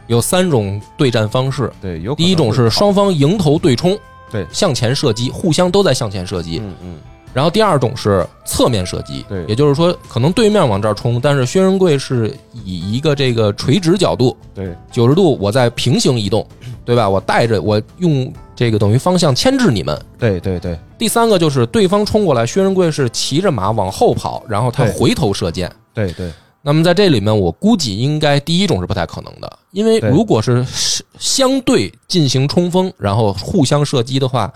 [0.07, 3.97] 有三种对战方式，对，有第一种是双方迎头对冲，
[4.31, 6.59] 对向前射击，互相都在向前射击。
[6.63, 6.97] 嗯嗯，
[7.33, 9.43] 然后第二种是侧面射击，对。
[9.47, 14.73] 也就是说可能对面往这儿冲，但是薛仁贵是以一个这个垂直角度，对。
[14.91, 16.47] 九十度，我在平行移动，
[16.85, 17.09] 对吧？
[17.09, 19.99] 我带着我用这个等于方向牵制你们。
[20.19, 20.77] 对对对。
[20.97, 24.93] 第三个就是对方冲过来，薛仁贵是骑着马往后跑，然后他对。
[24.93, 25.71] 回头射箭。
[25.93, 26.31] 对对。
[26.65, 30.09] 那么在这里面，我估计应该第一种是不太可能的，因为对。
[30.09, 34.49] 如果是是相对进行冲锋，然后互相射击的话，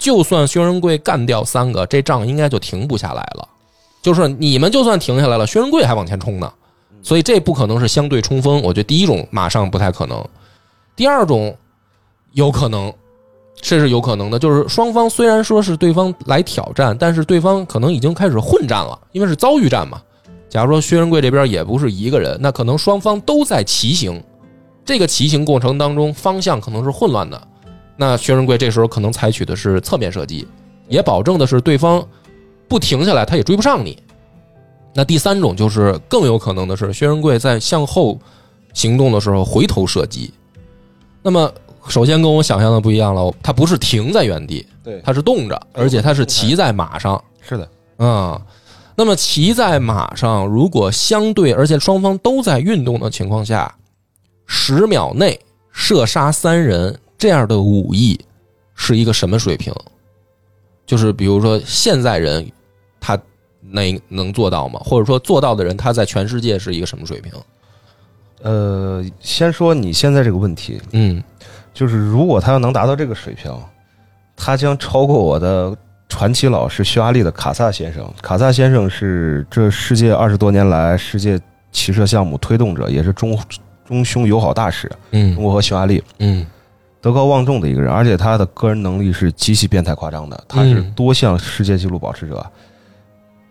[0.00, 3.46] 就算薛仁贵干掉三个，这仗应该就停不下来了。
[4.02, 6.50] 就是你们就算停下来了，薛仁贵还往前冲呢，
[7.02, 8.62] 所以这不可能是相对冲锋。
[8.62, 10.24] 我觉得第一种马上不太可能，
[10.96, 11.54] 第二种
[12.32, 12.90] 有可能，
[13.60, 20.00] 这是有可能的，就是双方虽然说是对方来挑战，但是对方可能已经开始混战了，因为是遭遇战嘛。
[20.48, 24.20] 假如说薛仁贵这边也不是一个人，那可能双方都在骑行，
[24.82, 27.40] 这个骑行过程当中方向可能是混乱的，
[28.00, 30.48] 那薛仁贵这时候可能采取的是侧面射击，
[30.88, 32.02] 也保证的是对方
[32.66, 34.02] 不停下来，他也追不上你。
[34.94, 38.18] 那第三种就是更有可能的是，薛仁贵在向后
[38.72, 40.32] 行动的时候回头射击。
[41.20, 41.52] 那么
[41.88, 47.22] 首先跟我想象的不一样了，他不是停在原地，对，他是动着，而且他是骑在马上。
[47.46, 48.40] 是的，啊、
[48.96, 53.70] 那么骑在马上，如果相对而且双方都在运动的情况下，
[54.46, 55.38] 十秒内
[55.70, 58.18] 射杀三人这样的武艺
[58.74, 59.70] 是一个什么水平？
[60.86, 62.50] 就是比如说现在人
[62.98, 63.16] 他
[63.60, 64.80] 能能做到吗？
[64.82, 67.30] 或者说做到的人他在全世界是一个什么水平？
[68.40, 71.22] 呃，先说你现在这个问题，嗯
[71.74, 73.54] 就是如果他要能达到这个水平，
[74.34, 75.76] 他将超过我的
[76.08, 78.10] 传奇老师匈牙利的卡萨先生。
[78.22, 81.38] 卡萨先生是这世界二十多年来世界
[81.70, 83.38] 骑射项目推动者，也是中
[83.84, 86.46] 中匈友好大使，中嗯国和匈牙利嗯
[87.00, 92.44] 德高望重的一个人，而且他的个人能力是极其变态夸张的，他是嗯多项世界纪录保持者。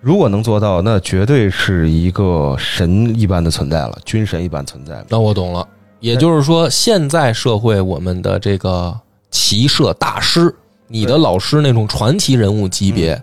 [0.02, 5.04] 如果能做到，那绝对是一个神一般的存在了，军神一般存在。
[5.10, 5.68] 那我懂了。
[6.00, 8.98] 也就是说，现在社会我们的这个
[9.32, 10.56] 骑射大师，
[10.88, 13.22] 你的老师那种传奇人物级别，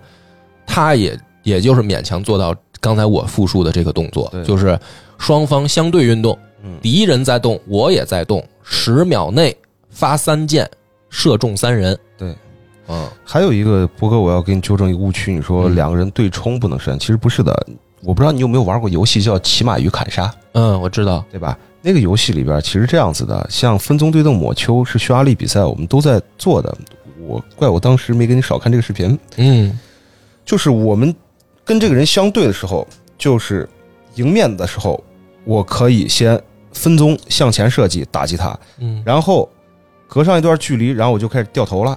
[0.67, 4.79] 他也也就是勉强做到刚才我复述的这个动作，就是
[5.17, 9.57] 双方相对运动，嗯，敌人在动，我也在动，十秒内
[9.97, 10.71] 发三箭，
[11.09, 11.99] 射中三人。
[12.19, 12.37] 对，
[12.89, 17.67] 嗯还有一个波哥，我要给你纠正一个误区，你说嗯两个人对冲不能删，其实不是的。
[18.03, 21.25] 我不知道你有没有玩过游戏叫《骑马与砍杀》，嗯，我知道。
[21.31, 21.59] 对吧？
[21.81, 26.77] 那个游戏里边其实这样子的，像分宗对邓抹丘是匈牙利比赛，我们都在做的。
[27.19, 29.81] 我怪我当时没给你少看这个视频，嗯
[30.45, 31.13] 就是我们
[31.65, 32.87] 跟这个人相对的时候，
[33.17, 33.69] 就是
[34.15, 35.03] 迎面的时候，
[35.45, 36.41] 我可以先
[36.73, 39.49] 分宗向前射击打击他，嗯然后
[40.07, 41.97] 隔上一段距离，然后我就开始掉头了。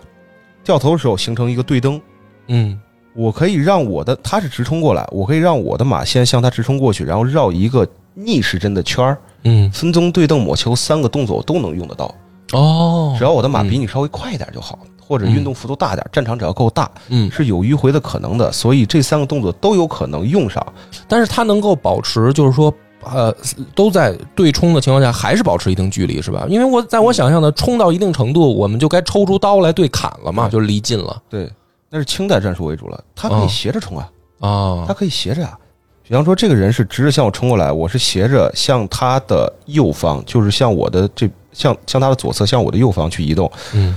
[0.63, 1.99] 掉头的时候形成一个对灯，
[2.47, 2.79] 嗯
[3.15, 12.13] 我可以让我的他是直冲过来，我可以让我的马先向他直冲过去，然后绕一个逆时针的圈儿、嗯，分宗、对蹬、抹球三个动作我都能用得到，
[12.53, 18.51] 哦，只要我的马比你稍微快一点就好，或者运动幅度大点，战场只要够大，嗯，是有迂回的可能的。
[18.51, 20.65] 所以这三个动作都有可能用上。
[21.07, 23.33] 但是它能够保持，就是说，呃，
[23.73, 26.45] 都在对冲的情况下，还是保持一定距离，是吧？
[26.49, 31.49] 因为我在我想象的，冲到一定程度，我们就该抽出刀来对砍了嘛，就离近了对，
[31.89, 35.57] 那是清代战术为主了，他可以哦斜着冲啊，啊他可以斜着啊。
[36.03, 43.51] 比方说，这个人是直着向我冲过来，我是斜着向他的右方，就是向我的这向向他的左侧，向我的右方去移动。
[43.73, 43.95] 嗯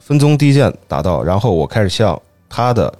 [0.00, 2.92] 分宗第一剑打到，然后我开始向他的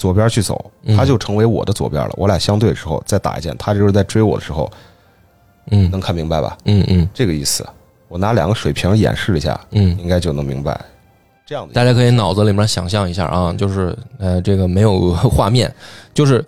[0.00, 2.14] 左边去走，嗯他就成为我的左边了。
[2.16, 4.70] 我俩相对的时候再打一剑，他就是在追我的时候，
[5.70, 6.56] 嗯能看明白吧？
[6.64, 7.66] 嗯嗯这个意思。
[8.08, 10.80] 我拿两个水瓶演示一下，嗯，应该就能明白。
[11.44, 15.70] 这样的大家可以脑子里面想象一下啊，就是呃，这个没有画面，
[16.14, 16.42] 就是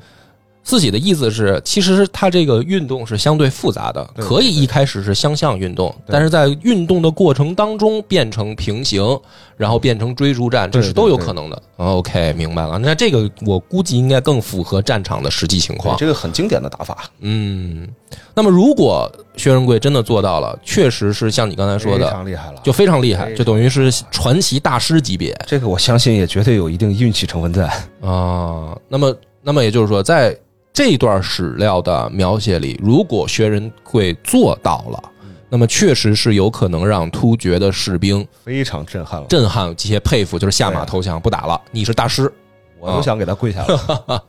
[0.65, 9.21] 四喜的意思是，其实它这个运动是相对复杂的，可以一开始是相向运动，但是在运动的过程当中变成平行，
[9.57, 11.63] 然后变成追逐战，这是都有可能的。
[11.79, 12.79] OK，明白了。
[12.79, 15.97] 那这个我估计应该更符合战场的实际情况。
[15.97, 17.89] 这个很经典的打法，嗯，
[18.33, 22.61] 那么如果薛仁贵真的做到了，确实是像你刚才说的非的，常厉害了。
[22.63, 25.37] 就非常厉害，就等于是传奇大师级别。
[25.45, 27.67] 这个，我相信也绝对有一定运气成分在。
[28.01, 30.37] 啊，那么，那么也就是说，在
[30.73, 35.03] 这段史料的描写里，如果薛仁贵做到了，
[35.51, 42.33] 那么确实是有可能让突厥的士兵非常震撼了，震撼这些佩服，就是下马投降，不打了，你是大师。
[42.79, 44.25] 我都想给他跪下了。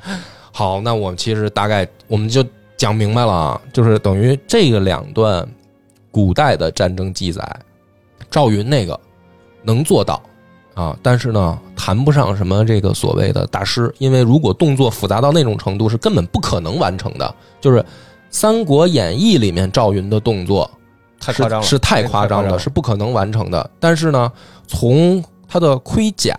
[0.50, 2.44] 好，那我们其实大概我们就
[2.76, 5.46] 讲明白了啊，就是等于这个两段
[6.10, 7.46] 古代的战争记载，
[8.30, 8.98] 赵云那个
[9.62, 10.22] 能做到
[10.74, 17.34] 啊，但是呢，谈不上什么这个所谓的大师，因为如果动作复杂到那种程度，是根本不可能完成的。
[17.60, 17.78] 就是
[18.28, 20.68] 《三国演义》里面赵云的动作
[21.20, 23.70] 太夸张了，是是太夸张了，是不可能完成的。
[23.78, 24.30] 但是呢，
[24.66, 26.36] 从他的盔甲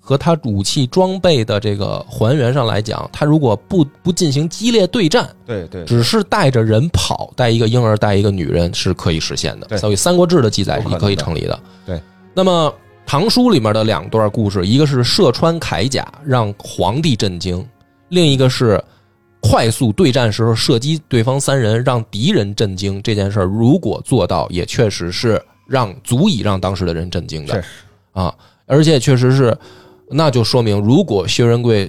[0.00, 9.78] 和他武器装备的这个还原上来讲，他如果不不进行激烈对战，对对，只是带着人跑，带一个婴儿，带一个女人是可以实现的。
[9.78, 11.58] 所以《三国志》的记载是可以成立的。
[11.84, 12.00] 对，
[12.34, 12.68] 那么
[13.06, 17.64] 《唐书》里面的两段故事，一个是射穿铠甲让皇帝震惊，
[18.08, 18.82] 另一个是
[19.40, 23.00] 快速对战时候射击对方三人让敌人震惊。
[23.00, 27.62] 这件事儿如果做到，也确实是让足以让当时的人震惊的
[28.10, 28.34] 啊，
[28.66, 29.56] 而且确实是，
[30.10, 31.88] 那就说明如果薛仁贵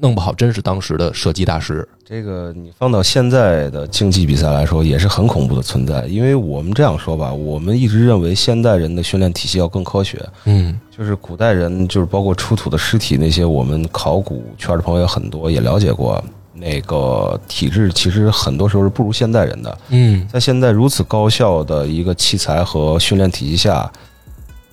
[0.00, 1.86] 弄不好，真是当时的射击大师。
[2.04, 6.06] 这个你放到现在的竞技比赛来说，也是很恐怖的存在。
[6.06, 16.22] 因为我们这样说吧，我们一直认为现代人的训练体系要更科学，嗯就是古代人，就是包括出土的尸体那些，我们考古圈的朋友也很多，也了解过。
[16.58, 23.92] 那个体质其实很多时候是不如现代人的，嗯在现在如此高效的一个器材和训练体系下，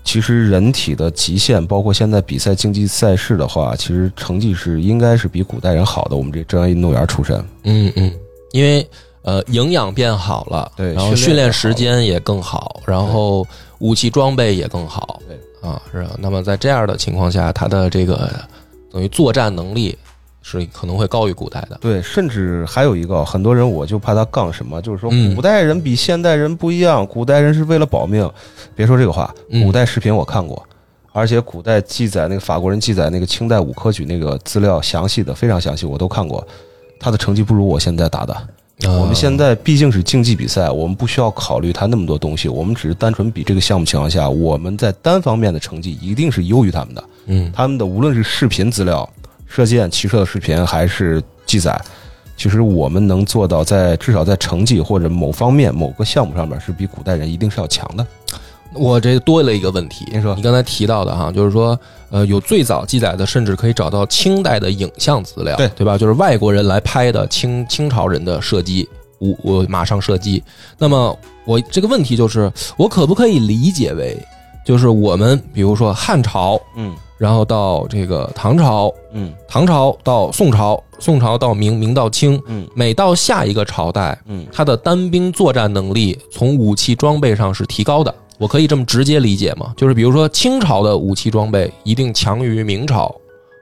[0.04, 6.16] 其实人体的极限，包括现在比赛竞技赛事的话，其实成绩是应该是比古代人好的。
[6.16, 8.14] 我们这专业运动员出身，嗯嗯，
[8.52, 8.88] 因为
[9.22, 13.48] 呃营养变好了，对然后训练时间也更好，然后
[13.80, 15.38] 武器装备也更好，对
[15.68, 16.12] 啊，是吧？
[16.20, 18.30] 那么在这样的情况下，他的这个
[18.92, 19.98] 等于作战能力
[20.44, 21.78] 是可能会高于古代的。
[21.82, 28.30] 对，甚至还有一个，很多人我就怕他杠什么，就是说嗯古代人比现代人不一样，古代人是为了保命。
[28.76, 30.62] 别说这个话，嗯古代视频我看过，
[31.12, 36.46] 而且古代记载那个法国人记载那个清代武科举那个资料详细的非常详细，我都看过。
[37.00, 38.36] 他的成绩不如我现在打的。
[38.86, 47.04] 我们现在毕竟是竞技比赛，我们不需要考虑他那么多东西，我们只是单纯比这个项目情况下，我们在单方面的成绩一定是优于他们的。
[47.28, 49.08] 嗯他们的无论是视频资料、
[49.54, 51.80] 射箭、骑射的视频，还是记载，
[52.36, 58.04] 其实我们能做到在至少在成绩或者某方面、某个项目上面是比古代人一定是要强的。
[58.74, 61.80] 我这多了一个问题，您说你刚才提到的哈，就是说，
[62.10, 65.96] 呃，有最早记载的，甚至可以找到清代的影像资料，对对吧？
[65.96, 68.90] 就是外国人来拍的清清朝人的射击，
[69.20, 70.44] 我我马上射击。
[70.80, 74.18] 那么我这个问题就是，我可不可以理解为，
[74.66, 88.14] 就是我们比如说汉朝，嗯然后到这个唐朝，嗯唐朝到宋朝，宋朝到明，明到清，嗯每到下一个朝代，嗯，他的单兵作战能力从武器装备上是提高的。
[88.40, 89.74] 我可以这么直接理解吗？
[89.78, 93.14] 就是比如说清朝的武器装备一定强于明朝，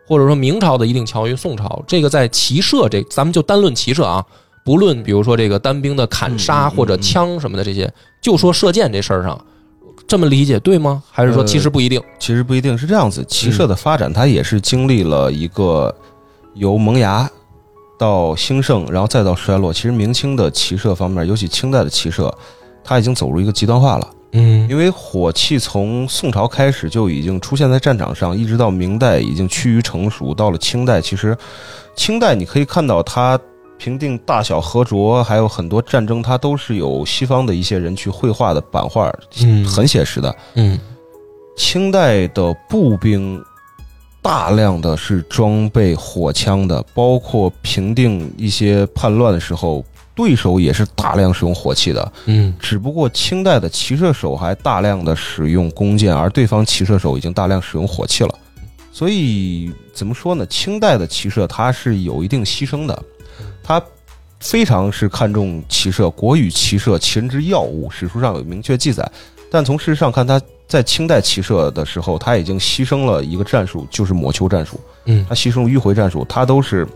[0.08, 1.84] 或者说明朝的一定强于宋朝。
[1.86, 4.26] 这个在骑射这，咱们就单论骑射啊，
[4.66, 7.91] 不论比如说这个单兵的砍杀或者枪什么的这些，
[8.22, 9.39] 就说射箭这事儿上，
[10.12, 11.01] 这么理解对吗？
[11.09, 12.01] 还是说呃其实不一定？
[12.20, 13.24] 其实不一定是这样子。
[13.30, 15.95] 骑射的发展，它也是经历了一个
[16.55, 17.32] 由萌芽
[17.97, 22.30] 到兴盛，然后再到衰落，其实明清的骑射方面，尤其清代的骑射，
[22.84, 24.07] 它已经走入一个极端化了。
[24.34, 31.38] 嗯因为火器从宋朝开始就已经出现在战场上，一直到明代已经趋于成熟，到了清代，其实
[31.95, 33.39] 清代你可以看到它
[33.82, 39.11] 平定大小和卓，还有很多战争，它都是有西方的一些人去绘画的版画，
[39.41, 40.36] 嗯很写实的。
[40.53, 40.79] 嗯
[41.57, 43.43] 清代的步兵
[44.21, 52.13] 大量的是装备火枪的，包括平定一些叛乱的时候，对手也是大量使用火器的。
[52.27, 58.36] 嗯只不过清代的骑射手还大量的使用弓箭，而对方骑射手已经大量使用火器了。
[58.91, 60.45] 所以怎么说呢？
[60.45, 63.03] 清代的骑射它是有一定牺牲的，
[63.64, 63.82] 它
[64.39, 69.09] 非常是看重骑射，国语骑射，秦之要务，史书上有明确记载。
[69.49, 74.80] 但从事实上看，他在清代骑射的时候，他已经牺牲了一个战术，就是抹球战术。
[75.05, 76.88] 嗯他牺牲迂回战术，他都是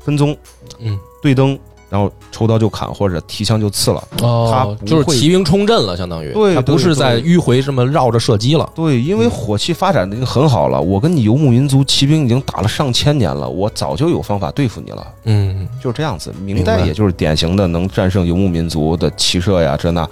[0.00, 0.36] 分宗
[0.80, 1.58] 嗯对灯，
[1.88, 4.02] 然后抽刀就砍或者提枪就刺了。
[4.16, 8.68] 他哦，他就是骑兵冲阵了，相当于对他不是在迂回这么绕着射击了。
[8.74, 16.34] 对，因为火器发展的已经很好了，我跟你游牧民族骑兵已经打了上千年了，我早就有方法对付你了，嗯就是这样子。
[16.44, 20.08] 明代也就是典型的能战胜游牧民族的骑射呀，这那，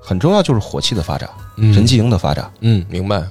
[0.00, 2.50] 很重要就是火器的发展，嗯人骑营的发展。
[2.60, 3.22] 嗯，明白。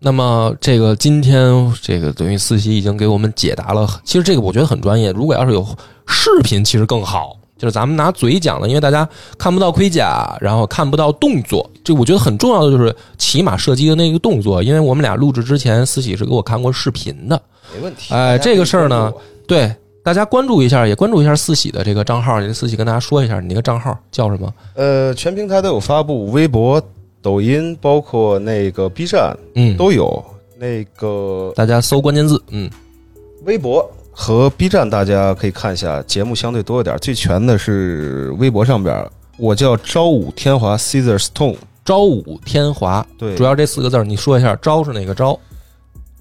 [0.00, 5.10] 那么这个今天这个等于四喜已经给我们解答了，其实这个我觉得很专业。
[5.12, 5.66] 如果要是有
[6.06, 7.36] 视频，其实更好。
[7.56, 14.62] 就是咱们拿嘴讲的，因为大家看不到盔甲，然后看不到动作，这我觉得很重要的就是骑马射击的那个动作。
[14.62, 17.42] 因为我们俩录制之前，四喜是给我看过视频的。
[17.74, 19.12] 没问题哎这个事儿呢，
[19.48, 19.74] 对，
[20.04, 22.40] 大家关注一下，也关注一下四喜的这个账号。
[22.52, 24.54] 四喜跟大家说一下，你那个账号叫什么？
[24.76, 26.80] 呃，全平台都有发布，微博、
[27.28, 30.24] 抖音，包括那个 B 站嗯，都有。
[30.56, 32.70] 那个大家搜关键字，嗯
[33.44, 36.96] 微博和 B 站，大家可以看一下，节目相对多一点。
[37.00, 39.06] 最全的是微博上边，
[39.36, 44.56] 我叫朝武天华 Caesar Stone，朝武天华，对，主要这四个字儿，你说一下。
[44.56, 45.38] 朝是哪个朝？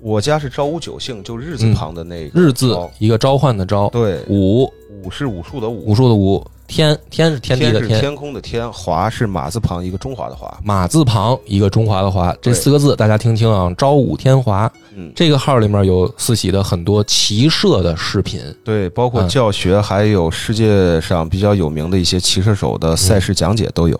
[0.01, 3.87] 我家是朝五九姓，就日字旁的那个、日字，一个召唤的召。
[3.91, 4.65] 对，武
[5.03, 6.45] 武是武术的武，武术的武。
[6.67, 7.95] 天天是天地的天。
[7.95, 10.55] 是天空的天，华是马字旁一个中华的华。
[10.63, 13.73] 马字旁一个中华的华，这四个字大家听听啊！
[13.77, 23.99] 朝武天华嗯，这个号里面有四喜的很多骑射的视频，对，包括嗯教学，还有世界上比较有名的一些骑射手的赛事讲解都有。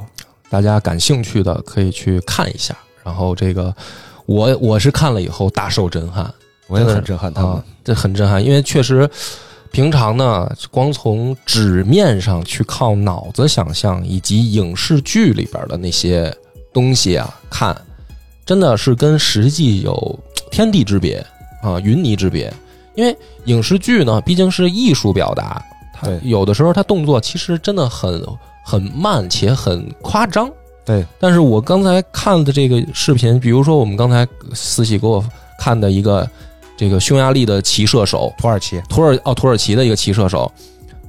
[0.50, 2.76] 大家感兴趣的可以去看一下。
[3.04, 3.74] 然后这个
[4.26, 6.30] 我我是看了以后大受震撼，
[6.68, 9.10] 我也很震撼他们啊。，这很震撼，因为确实
[9.72, 16.34] 平常呢，光从纸面上去靠脑子想象，以及影视剧里边的那些
[16.74, 17.76] 东西啊，看
[18.46, 21.26] 真的是跟实际有天地之别
[21.62, 22.52] 啊，云泥之别。
[22.96, 23.16] 因为
[23.46, 25.64] 影视剧呢，毕竟是艺术表达，
[25.94, 28.26] 它有的时候它动作其实真的很
[28.66, 30.50] 很慢且很夸张。
[30.84, 35.24] 对，但是我刚才看的这个视频，比如说我们刚才四喜给我
[35.60, 36.28] 看的一个
[36.78, 40.50] 这个匈牙利的骑射手，土耳其，土耳哦土耳其的一个骑射手，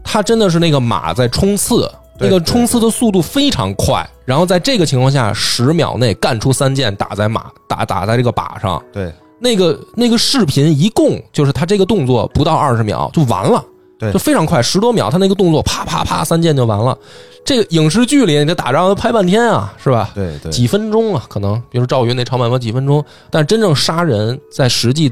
[0.03, 1.89] 他真的是那个马在冲刺，
[2.19, 8.83] 那个冲刺的速度非常快，然后在这个情况下，十秒内干出三箭，打在马打打在这个靶上。
[8.93, 13.65] 对那个那个视频一共就是他这个动作不到二十秒就完了，
[13.99, 16.99] 对就非常快，十多秒，他那个动作啪啪啪三箭就完了。
[17.45, 20.11] 这个影视剧里你这打仗要拍半天啊，是吧？
[20.15, 25.11] 对对，几分钟啊，可能比如赵云那长坂坡几分钟，但真正杀人在实际，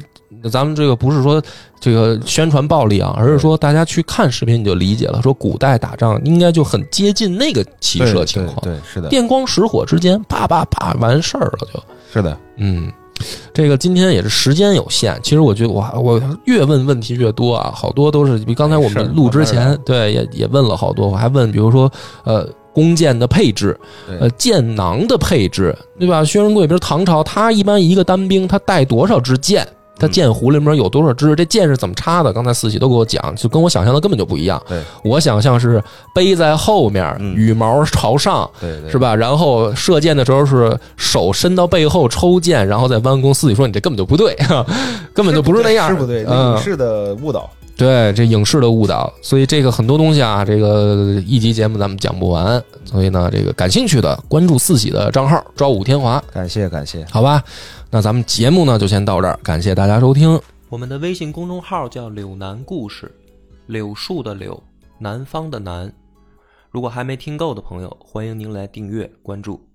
[0.49, 1.43] 咱们这个不是说
[1.79, 11.83] 这个宣传暴力啊，而是说大家去看视频你就理解了，说古代打仗应该就很接近那个骑射情况，对，是的，电光石火之间，啪啪啪完事儿了就。
[12.13, 12.91] 是的，嗯，
[13.53, 21.91] 这个今天也是时间有限，其实我觉得我我越问问题越多啊，好多都是比刚才我们录之前对也也问了好多，我还问比如说
[22.25, 23.79] 呃弓箭的配置，
[24.21, 26.25] 呃箭囊的配置，对吧？
[26.25, 29.67] 薛仁贵比如唐朝，他一般一个单兵他带多少支箭？
[29.99, 31.35] 他嗯箭壶里面有多少支？
[31.35, 32.33] 这箭是怎么插的？
[32.33, 34.63] 刚才四喜都给我讲，就跟我想象的根本就不一样。
[34.69, 35.83] 对我想象是
[36.15, 38.99] 背在后面，嗯羽毛朝上，对对，是？
[38.99, 39.15] 吧？
[39.15, 43.33] 然后射箭的时候是手伸到背后抽箭，然后再弯弓。
[43.33, 44.35] 四喜说你这根本就不对，
[45.13, 47.49] 根本就不是那样，是不对，那嗯影，视的误导。
[47.77, 57.43] 对，这影视的误导，所以这个很多东西啊，这个一集节目咱们讲不完，所以呢，这个感兴趣的关注四喜的账号“朝武天华感谢感谢”，，好吧？
[57.91, 60.39] 那咱们节目呢就先到这儿，感谢大家收听。
[60.69, 63.11] 我们的微信公众号叫“柳南故事”，
[63.67, 64.63] 柳树的柳，
[64.99, 65.91] 南方的南。
[66.71, 69.66] 如果还没听够的朋友，欢迎您来订阅关注。